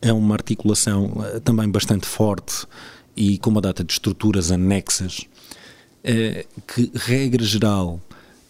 [0.00, 2.66] é uma articulação uh, também bastante forte
[3.16, 5.26] e com uma data de estruturas anexas,
[6.04, 8.00] uh, que, regra geral,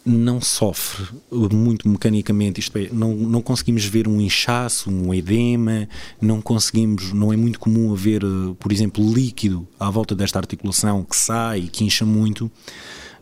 [0.07, 5.89] não sofre muito mecanicamente, isto é, não, não conseguimos ver um inchaço, um edema,
[6.21, 11.03] não conseguimos, não é muito comum haver, uh, por exemplo, líquido à volta desta articulação
[11.03, 12.49] que sai e que incha muito.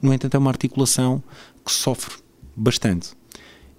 [0.02, 1.22] No entanto, é uma articulação
[1.64, 2.16] que sofre
[2.54, 3.12] bastante.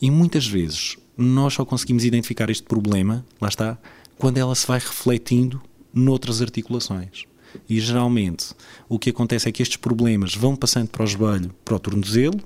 [0.01, 3.77] E muitas vezes nós só conseguimos identificar este problema, lá está,
[4.17, 5.61] quando ela se vai refletindo
[5.93, 7.25] noutras articulações.
[7.69, 8.47] E geralmente
[8.89, 12.41] o que acontece é que estes problemas vão passando para o joelho, para o tornozelo,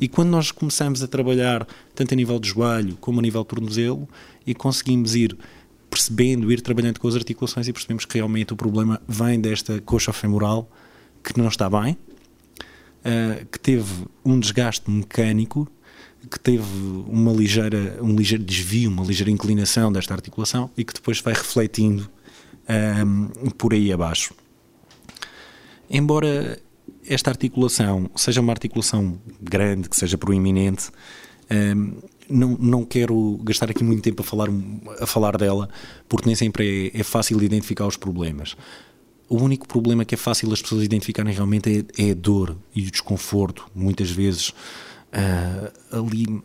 [0.00, 3.48] e quando nós começamos a trabalhar tanto a nível de joelho como a nível de
[3.48, 4.08] tornozelo
[4.46, 5.36] e conseguimos ir
[5.88, 10.12] percebendo, ir trabalhando com as articulações e percebemos que realmente o problema vem desta coxa
[10.12, 10.70] femoral
[11.22, 11.96] que não está bem,
[13.04, 15.68] uh, que teve um desgaste mecânico
[16.30, 16.64] que teve
[17.06, 22.08] uma ligeira, um ligeiro desvio, uma ligeira inclinação desta articulação e que depois vai refletindo
[23.04, 24.34] um, por aí abaixo.
[25.88, 26.60] Embora
[27.08, 30.90] esta articulação seja uma articulação grande, que seja proeminente,
[31.50, 31.92] um,
[32.28, 34.48] não, não quero gastar aqui muito tempo a falar,
[35.00, 35.68] a falar dela,
[36.08, 38.56] porque nem sempre é, é fácil identificar os problemas.
[39.28, 42.82] O único problema que é fácil as pessoas identificarem realmente é, é a dor e
[42.82, 46.42] o desconforto, muitas vezes uh, ali,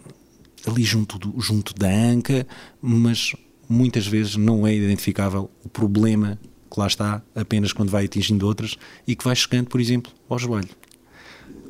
[0.68, 2.48] ali junto, do, junto da anca,
[2.82, 3.34] mas
[3.68, 6.40] muitas vezes não é identificável o problema
[6.72, 10.40] que lá está apenas quando vai atingindo outras e que vai chegando, por exemplo, ao
[10.40, 10.70] joelho.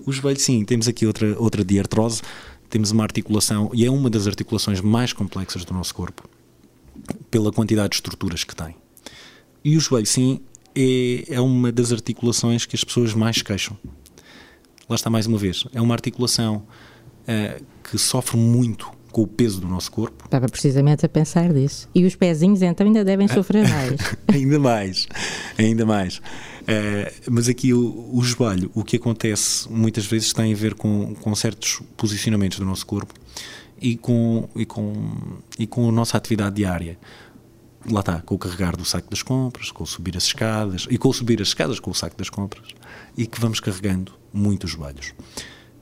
[0.06, 2.22] O joelho, sim, temos aqui outra, outra diartrose,
[2.70, 6.30] temos uma articulação, e é uma das articulações mais complexas do nosso corpo,
[7.30, 8.76] pela quantidade de estruturas que tem.
[9.64, 10.40] E o joelho, sim,
[10.76, 13.78] é, é uma das articulações que as pessoas mais queixam.
[14.88, 16.66] Lá está mais uma vez, é uma articulação
[17.24, 20.26] uh, que sofre muito com o peso do nosso corpo.
[20.26, 21.90] Estava precisamente a pensar disso.
[21.94, 24.00] E os pezinhos então ainda devem sofrer mais.
[24.28, 25.08] ainda mais,
[25.58, 26.18] ainda mais.
[26.18, 31.16] Uh, mas aqui o, o joelho, o que acontece muitas vezes tem a ver com,
[31.16, 33.14] com certos posicionamentos do nosso corpo
[33.82, 34.94] e com, e, com,
[35.58, 37.00] e com a nossa atividade diária.
[37.90, 41.00] Lá está, com o carregar do saco das compras, com o subir as escadas, e
[41.00, 42.68] com o subir as escadas com o saco das compras,
[43.18, 45.16] e que vamos carregando muito os joelhos.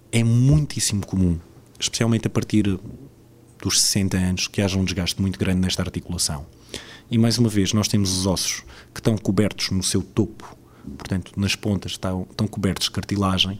[0.09, 1.37] É muitíssimo comum,
[1.77, 2.79] especialmente a partir
[3.61, 6.45] dos 60 anos que haja um desgaste muito grande nesta articulação.
[7.11, 10.55] E mais uma vez, nós temos os ossos que estão cobertos no seu topo,
[10.97, 13.59] portanto, nas pontas estão, estão cobertos de cartilagem,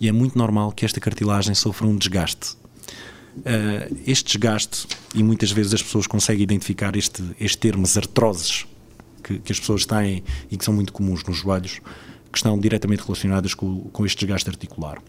[0.00, 2.56] e é muito normal que esta cartilagem sofra um desgaste.
[3.36, 8.64] Uh, este desgaste, e muitas vezes as pessoas conseguem identificar este, este termo, artroses,
[9.24, 11.80] que, que as pessoas têm e que são muito comuns nos joelhos,
[12.30, 15.02] que estão diretamente relacionadas com, com este desgaste articular.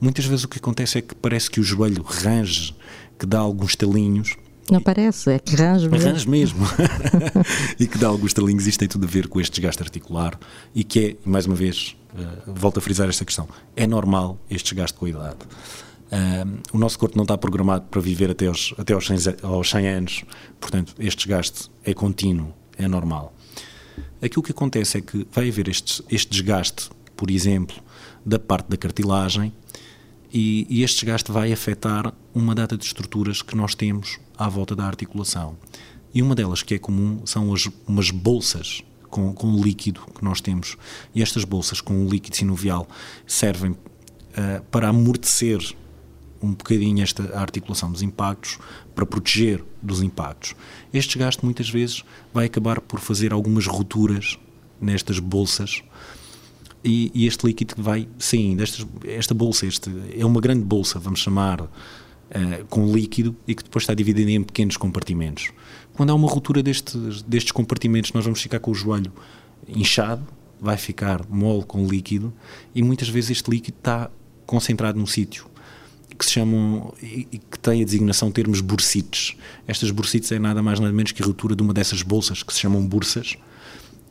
[0.00, 2.74] Muitas vezes o que acontece é que parece que o joelho range,
[3.20, 4.34] que dá alguns talinhos.
[4.70, 6.10] Não parece, é que range mesmo.
[6.10, 6.66] Range mesmo.
[7.78, 8.66] e que dá alguns talinhos.
[8.66, 10.38] Isto tem tudo a ver com este desgaste articular
[10.74, 14.72] e que é, mais uma vez, uh, volto a frisar esta questão, é normal este
[14.72, 15.38] desgaste com a idade.
[16.10, 19.68] Uh, o nosso corpo não está programado para viver até aos, até aos, 100, aos
[19.68, 20.24] 100 anos,
[20.58, 23.34] portanto, este desgaste é contínuo, é normal.
[24.22, 27.76] Aquilo que acontece é que vai haver este, este desgaste, por exemplo,
[28.24, 29.52] da parte da cartilagem,
[30.32, 34.76] e, e este desgaste vai afetar uma data de estruturas que nós temos à volta
[34.76, 35.56] da articulação.
[36.14, 40.40] E uma delas que é comum são as, umas bolsas com, com líquido que nós
[40.40, 40.76] temos.
[41.14, 42.88] E estas bolsas com líquido sinovial
[43.26, 43.78] servem uh,
[44.70, 45.60] para amortecer
[46.42, 48.58] um bocadinho esta articulação dos impactos
[48.94, 50.54] para proteger dos impactos.
[50.92, 54.38] Este desgaste muitas vezes vai acabar por fazer algumas rupturas
[54.80, 55.82] nestas bolsas
[56.84, 58.62] e, e este líquido vai saindo.
[58.62, 61.68] Esta, esta bolsa este, é uma grande bolsa, vamos chamar, uh,
[62.68, 65.50] com líquido e que depois está dividida em pequenos compartimentos.
[65.94, 69.12] Quando há uma ruptura destes, destes compartimentos, nós vamos ficar com o joelho
[69.68, 70.26] inchado,
[70.60, 72.32] vai ficar mole com líquido
[72.74, 74.10] e muitas vezes este líquido está
[74.46, 75.48] concentrado num sítio
[76.18, 79.36] que se chamam e que tem a designação de termos bursites.
[79.66, 82.52] Estas bursites é nada mais nada menos que a ruptura de uma dessas bolsas que
[82.52, 83.38] se chamam bursas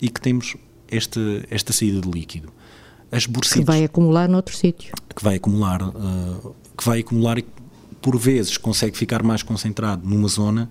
[0.01, 0.55] e que temos
[0.89, 1.19] esta,
[1.51, 2.51] esta saída de líquido.
[3.11, 4.93] As bursites, que vai acumular noutro sítio.
[5.15, 7.45] Que vai acumular, uh, que vai acumular e
[8.01, 10.69] por vezes consegue ficar mais concentrado numa zona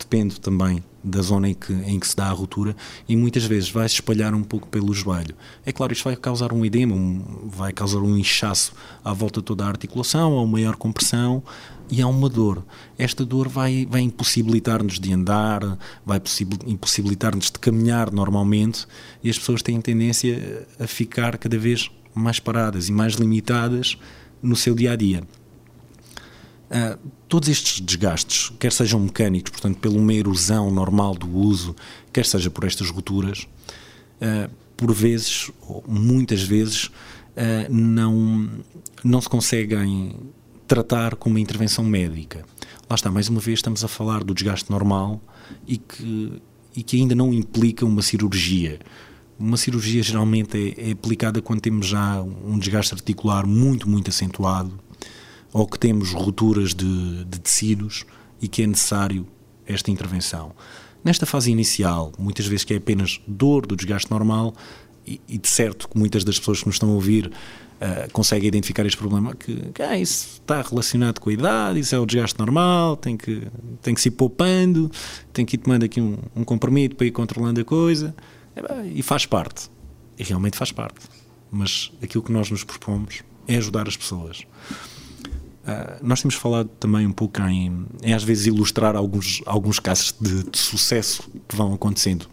[0.00, 2.74] depende também da zona em que, em que se dá a ruptura
[3.08, 5.34] e muitas vezes vai se espalhar um pouco pelo joelho.
[5.64, 8.72] É claro, isto vai causar um edema, um, vai causar um inchaço
[9.04, 11.42] à volta de toda a articulação, uma maior compressão
[11.90, 12.64] e há uma dor.
[12.96, 16.20] Esta dor vai, vai impossibilitar-nos de andar, vai
[16.66, 18.86] impossibilitar-nos de caminhar normalmente
[19.22, 23.98] e as pessoas têm tendência a ficar cada vez mais paradas e mais limitadas
[24.42, 25.22] no seu dia a dia.
[26.70, 26.96] Uh,
[27.28, 31.74] todos estes desgastes, quer sejam mecânicos, portanto, pela uma erosão normal do uso,
[32.12, 33.48] quer seja por estas rupturas,
[34.20, 36.92] uh, por vezes, ou muitas vezes, uh,
[37.68, 38.48] não,
[39.02, 40.14] não se conseguem
[40.70, 42.44] tratar com uma intervenção médica.
[42.88, 45.20] Lá está, mais uma vez, estamos a falar do desgaste normal
[45.66, 46.40] e que,
[46.76, 48.78] e que ainda não implica uma cirurgia.
[49.36, 54.78] Uma cirurgia geralmente é, é aplicada quando temos já um desgaste articular muito, muito acentuado
[55.52, 58.06] ou que temos rupturas de, de tecidos
[58.40, 59.26] e que é necessário
[59.66, 60.52] esta intervenção.
[61.02, 64.54] Nesta fase inicial, muitas vezes que é apenas dor do desgaste normal,
[65.04, 67.32] e, e de certo que muitas das pessoas que nos estão a ouvir
[67.80, 71.94] uh, conseguem identificar este problema, que, que ah, isso está relacionado com a idade, isso
[71.94, 73.42] é o desgaste normal, tem que,
[73.82, 74.90] tem que se ir poupando,
[75.32, 78.14] tem que ir tomando aqui um, um comprimido para ir controlando a coisa,
[78.94, 79.70] e faz parte.
[80.18, 81.00] E realmente faz parte.
[81.50, 84.44] Mas aquilo que nós nos propomos é ajudar as pessoas.
[85.60, 90.14] Uh, nós temos falado também um pouco em, em às vezes ilustrar alguns, alguns casos
[90.20, 92.26] de, de, sucesso que vão acontecendo.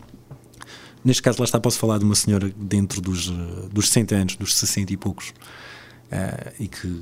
[1.07, 3.29] Neste caso, lá está, posso falar de uma senhora dentro dos,
[3.71, 7.01] dos 60 anos, dos 60 e poucos, uh, e, que,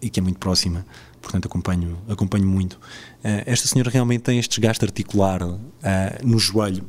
[0.00, 0.86] e que é muito próxima,
[1.20, 2.76] portanto acompanho, acompanho muito.
[3.22, 5.40] Uh, esta senhora realmente tem este desgaste articular
[6.22, 6.82] no joelho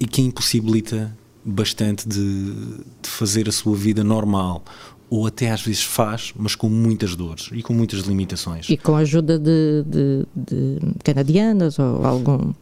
[0.00, 2.54] e que impossibilita bastante de,
[3.02, 4.64] de fazer a sua vida normal
[5.10, 8.70] ou até às vezes faz, mas com muitas dores e com muitas limitações.
[8.70, 12.54] E com a ajuda de, de, de canadianas ou algum.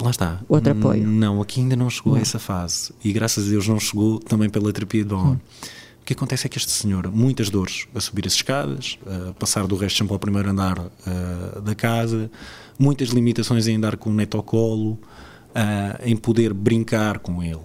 [0.00, 0.40] Hum, lá está.
[0.48, 1.06] Outro apoio.
[1.06, 2.18] Não, aqui ainda não chegou não.
[2.18, 2.92] a essa fase.
[3.04, 5.34] E graças a Deus não chegou também pela terapia de Bowen.
[5.34, 5.38] Hum.
[6.00, 9.66] O que acontece é que este senhor, muitas dores a subir as escadas, a passar
[9.66, 12.30] do resto sempre ao primeiro andar uh, da casa,
[12.78, 17.60] muitas limitações em andar com o neto ao colo, uh, em poder brincar com ele.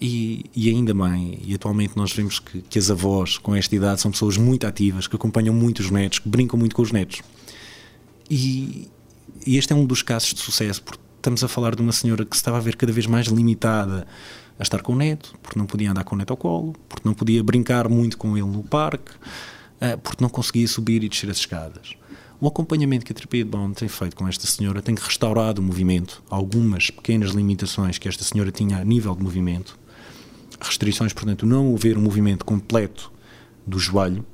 [0.00, 4.00] E, e, ainda bem, e atualmente nós vemos que, que, as avós com esta idade
[4.00, 7.22] são pessoas muito ativas, que acompanham muito os netos, que brincam muito com os netos.
[8.30, 8.90] E,
[9.46, 12.24] e este é um dos casos de sucesso, porque estamos a falar de uma senhora
[12.24, 14.06] que se estava a ver cada vez mais limitada
[14.56, 17.02] a estar com o neto, porque não podia andar com o neto ao colo, porque
[17.04, 19.10] não podia brincar muito com ele no parque,
[19.80, 21.94] eh, porque não conseguia subir e descer as escadas.
[22.40, 26.22] O acompanhamento que a terapia de tem feito com esta senhora tem restaurado o movimento,
[26.30, 29.76] algumas pequenas limitações que esta senhora tinha a nível de movimento,
[30.60, 33.10] restrições, portanto, não haver um movimento completo
[33.66, 34.24] do joelho,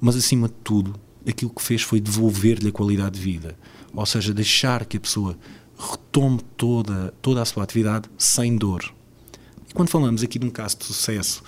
[0.00, 0.94] mas acima de tudo,
[1.28, 3.58] aquilo que fez foi devolver-lhe a qualidade de vida,
[3.92, 5.36] ou seja, deixar que a pessoa
[5.78, 8.84] retome toda, toda a sua atividade sem dor.
[9.68, 11.42] E quando falamos aqui de um caso de sucesso,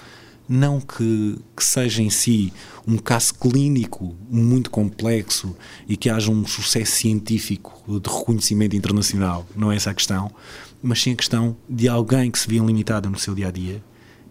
[0.48, 2.52] não que, que, seja em si
[2.86, 5.56] um caso clínico muito complexo
[5.88, 10.30] e que haja um sucesso científico de reconhecimento internacional, não é essa a questão,
[10.82, 13.82] mas sim a questão de alguém que se via limitado no seu dia a dia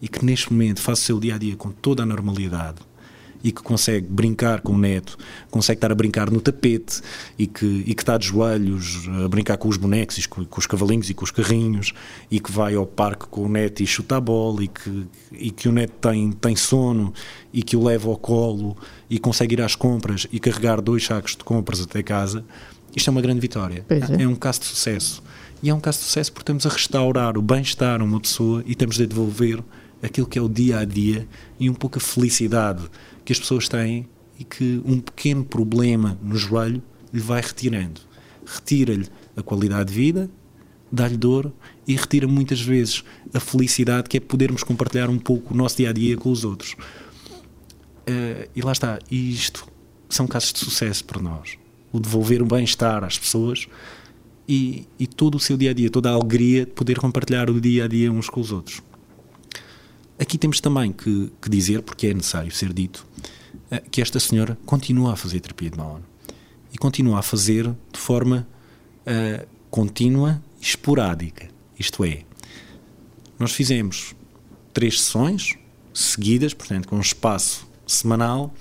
[0.01, 2.77] e que neste momento faz o seu dia a dia com toda a normalidade
[3.45, 5.15] e que consegue brincar com o neto,
[5.51, 6.99] consegue estar a brincar no tapete
[7.37, 10.59] e que, e que está de joelhos a brincar com os bonecos, e com, com
[10.59, 11.93] os cavalinhos e com os carrinhos
[12.31, 15.51] e que vai ao parque com o neto e chuta a bola e que, e
[15.51, 17.13] que o neto tem, tem sono
[17.53, 18.75] e que o leva ao colo
[19.07, 22.43] e consegue ir às compras e carregar dois sacos de compras até casa,
[22.95, 23.85] isto é uma grande vitória.
[23.87, 24.23] É.
[24.23, 25.21] é um caso de sucesso.
[25.61, 28.63] E é um caso de sucesso porque estamos a restaurar o bem-estar a uma pessoa
[28.65, 29.63] e estamos a devolver
[30.01, 31.27] aquilo que é o dia a dia
[31.59, 32.83] e um pouco a felicidade
[33.25, 34.07] que as pessoas têm
[34.39, 37.99] e que um pequeno problema no joelho lhe vai retirando.
[38.45, 40.29] Retira-lhe a qualidade de vida,
[40.91, 41.51] dá-lhe dor
[41.87, 43.03] e retira muitas vezes
[43.33, 46.45] a felicidade que é podermos compartilhar um pouco o nosso dia a dia com os
[46.45, 46.73] outros.
[48.07, 49.67] Uh, e lá está, e isto
[50.07, 51.57] são casos de sucesso para nós.
[51.91, 53.67] O devolver o bem-estar às pessoas
[54.47, 57.59] e, e todo o seu dia a dia, toda a alegria de poder compartilhar o
[57.59, 58.81] dia a dia uns com os outros.
[60.17, 63.04] Aqui temos também que, que dizer, porque é necessário ser dito,
[63.79, 66.01] que esta senhora continua a fazer terapia de Mahon
[66.73, 68.47] e continua a fazer de forma
[69.01, 71.47] uh, contínua e esporádica.
[71.79, 72.23] Isto é,
[73.39, 74.15] nós fizemos
[74.73, 75.55] três sessões
[75.93, 78.53] seguidas, portanto, com um espaço semanal,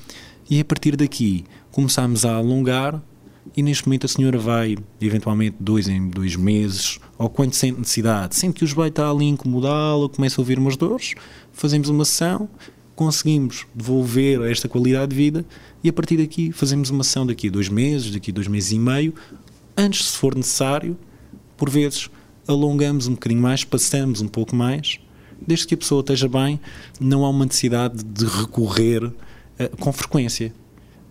[0.48, 3.02] e a partir daqui começámos a alongar
[3.56, 8.34] e neste momento a senhora vai, eventualmente, dois em dois meses, ou quando sente necessidade,
[8.34, 11.14] sente que o joelho está ali incomodá-la, começa a ouvir umas dores,
[11.52, 12.48] fazemos uma sessão,
[12.94, 15.44] conseguimos devolver esta qualidade de vida
[15.82, 18.72] e a partir daqui fazemos uma sessão daqui a dois meses, daqui a dois meses
[18.72, 19.14] e meio,
[19.76, 20.96] antes, se for necessário,
[21.56, 22.08] por vezes
[22.46, 25.00] alongamos um bocadinho mais, passamos um pouco mais,
[25.46, 26.60] desde que a pessoa esteja bem,
[27.00, 29.12] não há uma necessidade de recorrer uh,
[29.78, 30.52] com frequência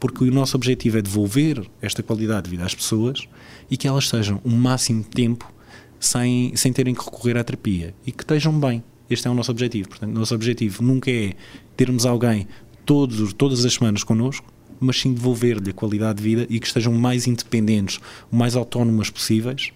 [0.03, 3.25] porque o nosso objetivo é devolver esta qualidade de vida às pessoas
[3.71, 5.49] e que elas estejam o máximo de tempo
[5.97, 8.83] sem, sem terem que recorrer à terapia e que estejam bem.
[9.13, 9.89] Este é o nosso objetivo.
[9.89, 11.33] Portanto, o nosso objetivo nunca é
[11.77, 12.47] termos alguém
[12.85, 14.45] todos, todas as semanas connosco,
[14.79, 17.99] mas sim devolver-lhe a qualidade de vida e que estejam mais independentes,
[18.31, 19.71] o mais autónomas possíveis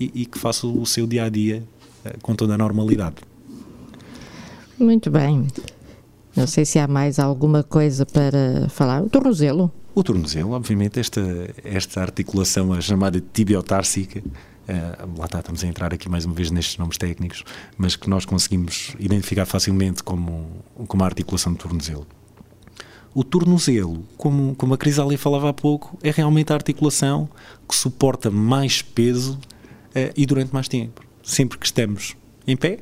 [0.00, 1.62] e, e que façam o seu dia a dia
[2.22, 3.16] com toda a normalidade.
[4.78, 5.46] Muito bem.
[6.34, 9.02] Não sei se há mais alguma coisa para falar.
[9.02, 9.72] O tornozelo.
[9.94, 11.22] O tornozelo, obviamente, esta,
[11.64, 14.30] esta articulação, a chamada tibiotársica, uh,
[15.16, 17.44] lá está, estamos a entrar aqui mais uma vez nestes nomes técnicos,
[17.78, 22.06] mas que nós conseguimos identificar facilmente como, como a articulação do tornozelo.
[23.14, 27.28] O tornozelo, como, como a Crisália falava há pouco, é realmente a articulação
[27.66, 31.02] que suporta mais peso uh, e durante mais tempo.
[31.22, 32.14] Sempre que estamos
[32.46, 32.80] em pé,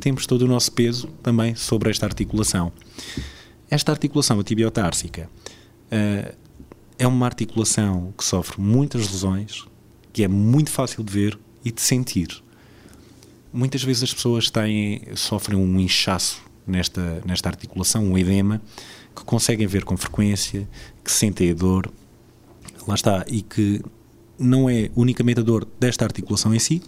[0.00, 2.72] temos todo o nosso peso também sobre esta articulação.
[3.70, 5.30] Esta articulação, a tibiotársica,
[5.92, 6.36] uh,
[6.98, 9.64] é uma articulação que sofre muitas lesões,
[10.16, 12.42] que é muito fácil de ver e de sentir.
[13.52, 18.62] Muitas vezes as pessoas têm, sofrem um inchaço nesta, nesta articulação, um edema,
[19.14, 20.66] que conseguem ver com frequência,
[21.04, 21.92] que sentem a dor,
[22.88, 23.82] lá está, e que
[24.38, 26.82] não é unicamente a dor desta articulação em si,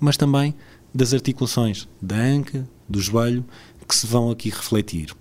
[0.00, 0.54] mas também
[0.94, 3.44] das articulações da anca, do joelho,
[3.86, 5.14] que se vão aqui refletir.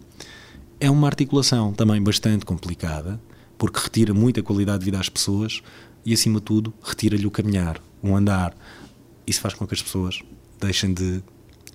[0.80, 3.20] É uma articulação também bastante complicada,
[3.58, 5.62] porque retira muita qualidade de vida às pessoas
[6.10, 8.58] e, acima de tudo, retira-lhe o caminhar, o andar.
[9.28, 10.24] Isso faz com que as pessoas
[10.60, 11.18] deixem de,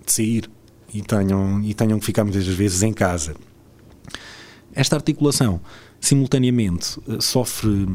[0.05, 0.51] de sair
[0.93, 3.37] e tenham, e tenham que ficar muitas vezes em casa.
[4.75, 5.61] Esta articulação,
[6.01, 7.87] simultaneamente, eh, sofre,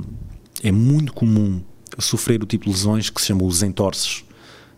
[0.63, 1.61] é muito comum
[1.97, 4.23] sofrer o tipo de lesões que se chamam os entorces,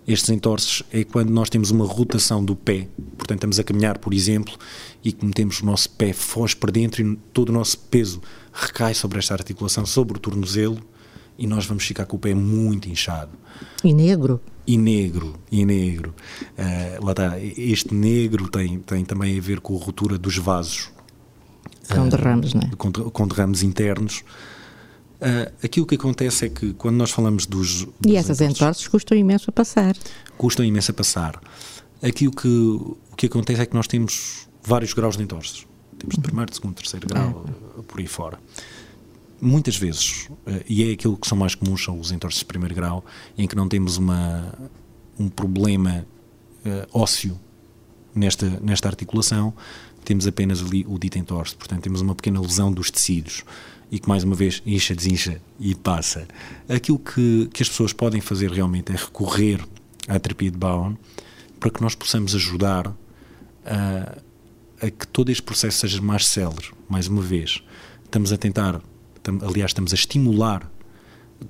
[0.07, 2.87] estes entorces é quando nós temos uma rotação do pé,
[3.17, 4.57] portanto estamos a caminhar, por exemplo,
[5.03, 8.19] e que metemos o nosso pé foge para dentro e todo o nosso peso
[8.51, 10.81] recai sobre esta articulação, sobre o tornozelo,
[11.37, 13.31] e nós vamos ficar com o pé muito inchado.
[13.83, 14.39] E negro?
[14.65, 16.13] E negro, e negro.
[16.57, 20.91] Uh, lá está, este negro tem, tem também a ver com a ruptura dos vasos.
[21.89, 22.69] Com derrames, não é?
[22.77, 24.23] Com, com derrames internos.
[25.21, 27.85] Uh, aquilo que acontece é que quando nós falamos dos.
[27.99, 29.95] dos e essas entorses custam imenso a passar.
[30.37, 31.41] Custam imenso a passar.
[32.01, 35.67] Aquilo que, o que acontece é que nós temos vários graus de entorses.
[35.99, 37.45] Temos de primeiro, segundo, terceiro grau,
[37.77, 37.81] é.
[37.83, 38.39] por aí fora.
[39.41, 42.75] Muitas vezes, uh, e é aquilo que são mais comuns, são os entorses de primeiro
[42.75, 43.03] grau,
[43.37, 44.53] em que não temos uma,
[45.19, 46.05] um problema
[46.65, 47.39] uh, ósseo
[48.13, 49.53] nesta, nesta articulação,
[50.03, 51.55] temos apenas ali o dito entorse.
[51.55, 53.43] Portanto, temos uma pequena lesão dos tecidos
[53.91, 56.27] e que mais uma vez incha, desincha e passa.
[56.69, 59.59] Aquilo que, que as pessoas podem fazer realmente é recorrer
[60.07, 60.97] à terapia de Bowen
[61.59, 62.87] para que nós possamos ajudar
[63.65, 64.17] a,
[64.81, 66.71] a que todo este processo seja mais célere.
[66.89, 67.61] Mais uma vez,
[68.03, 68.81] estamos a tentar,
[69.41, 70.69] aliás, estamos a estimular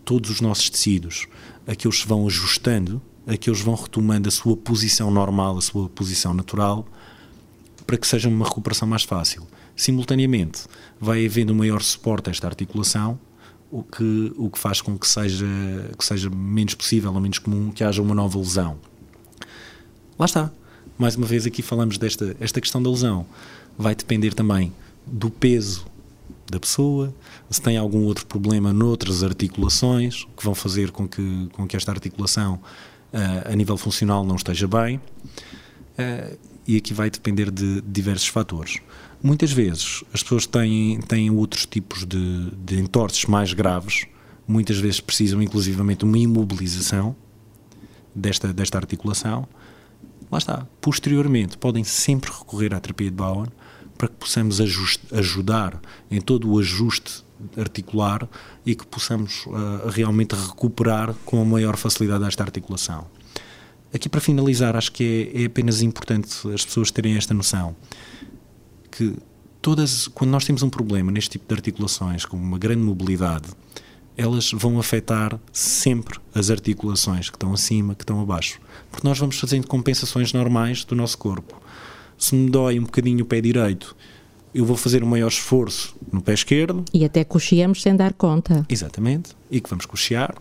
[0.06, 1.28] todos os nossos tecidos
[1.68, 5.58] a que eles se vão ajustando, a que eles vão retomando a sua posição normal,
[5.58, 6.88] a sua posição natural
[7.92, 9.46] para que seja uma recuperação mais fácil.
[9.76, 10.64] Simultaneamente,
[10.98, 13.20] vai havendo um maior suporte a esta articulação,
[13.70, 15.46] o que, o que faz com que seja,
[15.98, 18.78] que seja menos possível ou menos comum que haja uma nova lesão.
[20.18, 20.52] Lá está.
[20.98, 23.26] Mais uma vez aqui falamos desta esta questão da lesão.
[23.78, 24.72] Vai depender também
[25.06, 25.86] do peso
[26.50, 27.14] da pessoa,
[27.52, 31.92] se tem algum outro problema noutras articulações que vão fazer com que, com que esta
[31.92, 32.56] articulação
[33.14, 34.98] uh, a nível funcional não esteja bem.
[34.98, 38.78] Uh, e aqui vai depender de diversos fatores.
[39.22, 44.06] Muitas vezes as pessoas têm, têm outros tipos de, de entorses mais graves,
[44.48, 47.14] muitas vezes precisam inclusivamente uma imobilização
[48.16, 49.46] desta, desta articulação.
[50.32, 50.66] Lá está.
[50.80, 53.48] Posteriormente, podem sempre recorrer à terapia de Bowen
[53.98, 57.24] para que possamos ajuste, ajudar em todo o ajuste
[57.58, 58.28] articular
[58.66, 63.08] e que possamos uh, realmente recuperar com a maior facilidade esta articulação.
[63.94, 67.76] Aqui para finalizar, acho que é, é apenas importante as pessoas terem esta noção
[68.90, 69.16] que
[69.62, 73.50] todas, quando nós temos um problema neste tipo de articulações, com uma grande mobilidade,
[74.18, 78.60] elas vão afetar sempre as articulações que estão acima, que estão abaixo.
[78.92, 81.62] Porque nós vamos fazendo compensações normais do nosso corpo
[82.22, 83.96] se me dói um bocadinho o pé direito,
[84.54, 86.84] eu vou fazer um maior esforço no pé esquerdo.
[86.94, 88.66] E até cocheamos sem dar conta.
[88.70, 90.36] Exatamente, e que vamos cochear.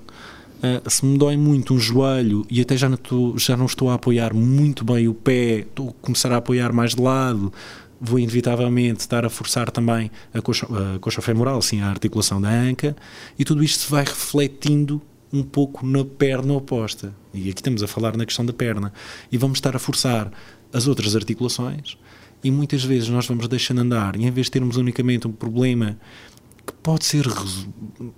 [0.58, 3.88] Uh, se me dói muito um joelho e até já não, estou, já não estou
[3.88, 7.50] a apoiar muito bem o pé, estou a começar a apoiar mais de lado,
[7.98, 12.50] vou inevitavelmente estar a forçar também a coxa, a coxa femoral, assim, a articulação da
[12.50, 12.94] anca,
[13.38, 15.00] e tudo isto se vai refletindo
[15.32, 17.14] um pouco na perna oposta.
[17.32, 18.92] E aqui estamos a falar na questão da perna.
[19.30, 20.30] E vamos estar a forçar
[20.72, 21.96] as outras articulações
[22.42, 25.98] e muitas vezes nós vamos deixando andar e em vez de termos unicamente um problema
[26.66, 27.26] que pode ser,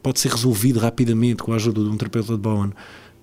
[0.03, 2.73] pode ser resolvido rapidamente com a ajuda de um terapeuta de Bowen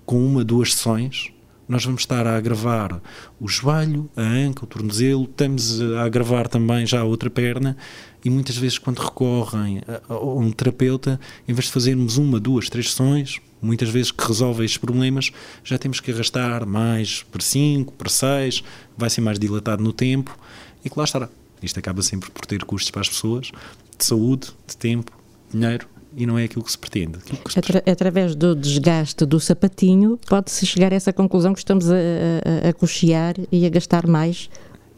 [0.06, 1.32] com uma, duas sessões,
[1.68, 3.00] nós vamos estar a agravar
[3.40, 7.78] o joelho, a anca, o tornozelo, estamos a agravar também já a outra perna
[8.26, 12.90] e muitas vezes quando recorrem a, um terapeuta, em vez de fazermos uma, duas, três
[12.90, 15.32] sessões, muitas vezes que resolve estes problemas,
[15.64, 18.64] já temos que arrastar mais para 5, para 6,
[18.98, 20.36] vai ser mais dilatado no tempo
[20.84, 21.30] e que lá estará.
[21.62, 23.52] Isto acaba sempre por ter custos para as pessoas,
[23.98, 25.12] de saúde, de tempo,
[25.52, 27.20] dinheiro, e não é aquilo que se pretende.
[27.20, 31.90] Que se Atra através do desgaste do sapatinho, pode-se chegar a essa conclusão que estamos
[31.90, 34.50] a, a, a cochear e a gastar mais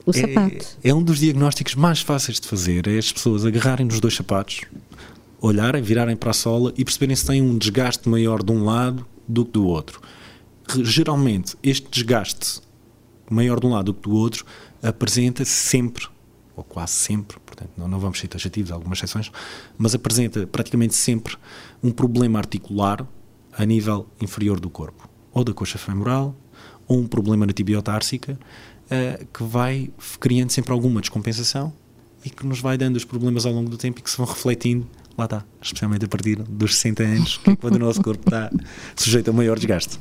[0.06, 0.66] o é, sapato.
[0.84, 4.62] É um dos diagnósticos mais fáceis de fazer, é as pessoas agarrarem nos dois sapatos,
[5.40, 9.06] olharem, virarem para a sola e perceberem se têm um desgaste maior de um lado
[9.28, 10.02] do que do outro.
[10.84, 12.62] Geralmente, este desgaste
[13.30, 14.46] maior de um lado do que do outro
[14.82, 16.08] apresenta sempre,
[16.56, 19.32] ou quase sempre, portanto, não, não vamos ser taxativos, algumas exceções,
[19.78, 21.36] mas apresenta praticamente sempre
[21.84, 23.06] um problema articular
[23.54, 26.36] a nível inferior do corpo, ou da coxa femoral,
[26.88, 28.38] ou um problema na tibiotársica,
[28.86, 31.74] uh, que vai criando sempre alguma descompensação
[32.24, 34.26] e que nos vai dando os problemas ao longo do tempo e que se vão
[34.26, 38.24] refletindo lá está, especialmente a partir dos 60 anos, que é quando o nosso corpo
[38.28, 38.52] está
[38.96, 40.00] sujeito a maior desgaste.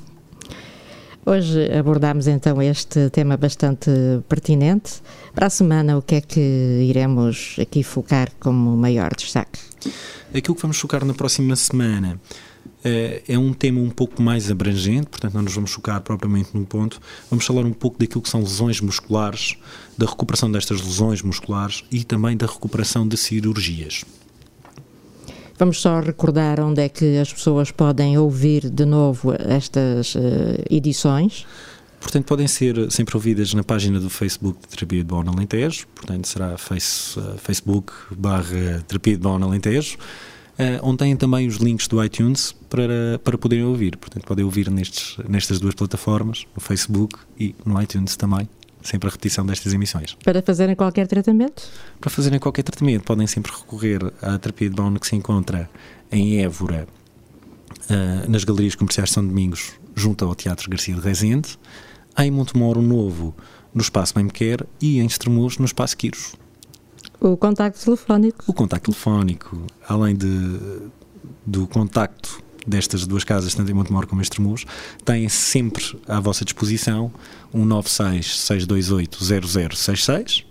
[1.31, 3.89] Hoje abordámos então este tema bastante
[4.29, 4.95] pertinente.
[5.33, 9.61] Para a semana, o que é que iremos aqui focar como maior destaque?
[10.35, 12.21] Aquilo que vamos focar na próxima semana
[12.67, 16.65] uh, é um tema um pouco mais abrangente, portanto, não nos vamos focar propriamente num
[16.65, 17.01] ponto.
[17.31, 19.57] Vamos falar um pouco daquilo que são lesões musculares,
[19.97, 24.05] da recuperação destas lesões musculares e também da recuperação de cirurgias.
[25.61, 30.19] Vamos só recordar onde é que as pessoas podem ouvir de novo estas uh,
[30.71, 31.47] edições.
[32.01, 36.27] Portanto, podem ser sempre ouvidas na página do Facebook de Terapia de Bom Alentejo, portanto
[36.29, 41.87] será face, uh, Facebook barra Terapia de Bom Alentejo, uh, onde têm também os links
[41.89, 43.99] do iTunes para, para poderem ouvir.
[43.99, 48.49] Portanto, podem ouvir nestes, nestas duas plataformas, no Facebook e no iTunes também
[48.83, 50.17] sempre a repetição destas emissões.
[50.25, 51.69] Para fazerem qualquer tratamento?
[52.01, 55.69] Para fazerem qualquer tratamento, podem sempre recorrer à terapia de Bono que se encontra
[56.11, 56.87] em Évora,
[57.91, 61.59] uh, nas Galerias Comerciais de São Domingos, junto ao Teatro Garcia de Rezende,
[62.19, 63.35] em Montemoro Novo,
[63.73, 66.35] no Espaço Bem Quer e em Estremoz, no Espaço Quiros.
[67.21, 68.45] O contacto telefónico?
[68.47, 70.59] O contacto telefónico, além de,
[71.47, 74.67] do contacto destas duas casas, tanto em Montemor como em Estremoz,
[75.05, 77.11] têm sempre à vossa disposição
[77.53, 80.47] um 96-628-0066, uh,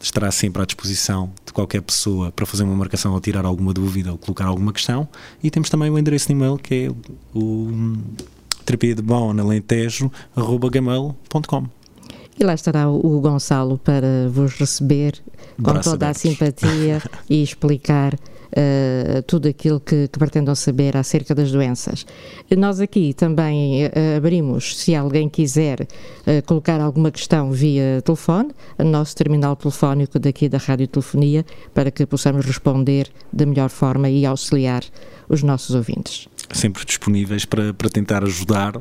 [0.00, 4.12] estará sempre à disposição de qualquer pessoa para fazer uma marcação ou tirar alguma dúvida
[4.12, 5.08] ou colocar alguma questão.
[5.42, 6.90] E temos também o endereço de e-mail que é
[7.34, 7.96] o
[8.64, 11.66] terapia de bom alentejo.gmail.com
[12.38, 15.14] e lá estará o Gonçalo para vos receber
[15.56, 16.26] com Braço toda abertos.
[16.26, 18.14] a simpatia e explicar
[18.48, 22.06] uh, tudo aquilo que, que, pretendam saber acerca das doenças.
[22.56, 28.84] Nós aqui também uh, abrimos, se alguém quiser uh, colocar alguma questão via telefone, o
[28.84, 31.44] nosso terminal telefónico daqui da Rádio Telefonia,
[31.74, 34.82] para que possamos responder da melhor forma e auxiliar
[35.28, 36.28] os nossos ouvintes.
[36.52, 38.80] Sempre disponíveis para, para tentar ajudar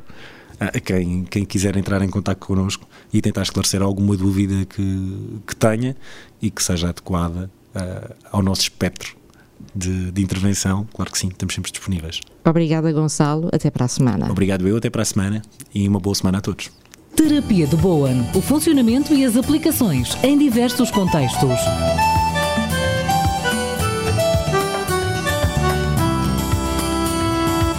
[0.59, 5.55] a quem, quem quiser entrar em contato connosco e tentar esclarecer alguma dúvida que, que
[5.55, 5.95] tenha
[6.41, 9.14] e que seja adequada uh, ao nosso espectro
[9.75, 10.87] de, de, intervenção.
[10.93, 12.21] Claro que sim, estamos sempre disponíveis.
[12.45, 13.49] Obrigada, Gonçalo.
[13.51, 14.31] Até para a semana.
[14.31, 14.77] Obrigado, eu.
[14.77, 15.41] Até para a semana
[15.73, 16.71] e uma boa semana a todos.
[17.15, 18.25] Terapia de Bowen.
[18.33, 21.59] O funcionamento e as aplicações em diversos contextos.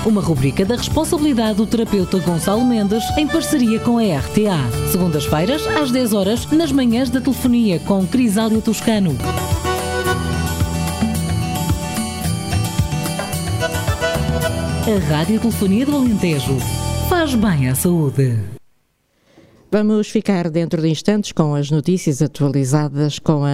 [0.07, 4.88] Uma rubrica da responsabilidade do terapeuta Gonçalo Mendes em parceria com a RTA.
[4.92, 9.16] Segundas-feiras, às 10 horas, nas manhãs da telefonia com Crisália Toscano.
[14.87, 16.61] A Rádio Telefonia do Alentejo
[17.09, 18.39] faz bem à saúde.
[19.68, 23.51] Vamos ficar dentro de instantes com as notícias atualizadas com a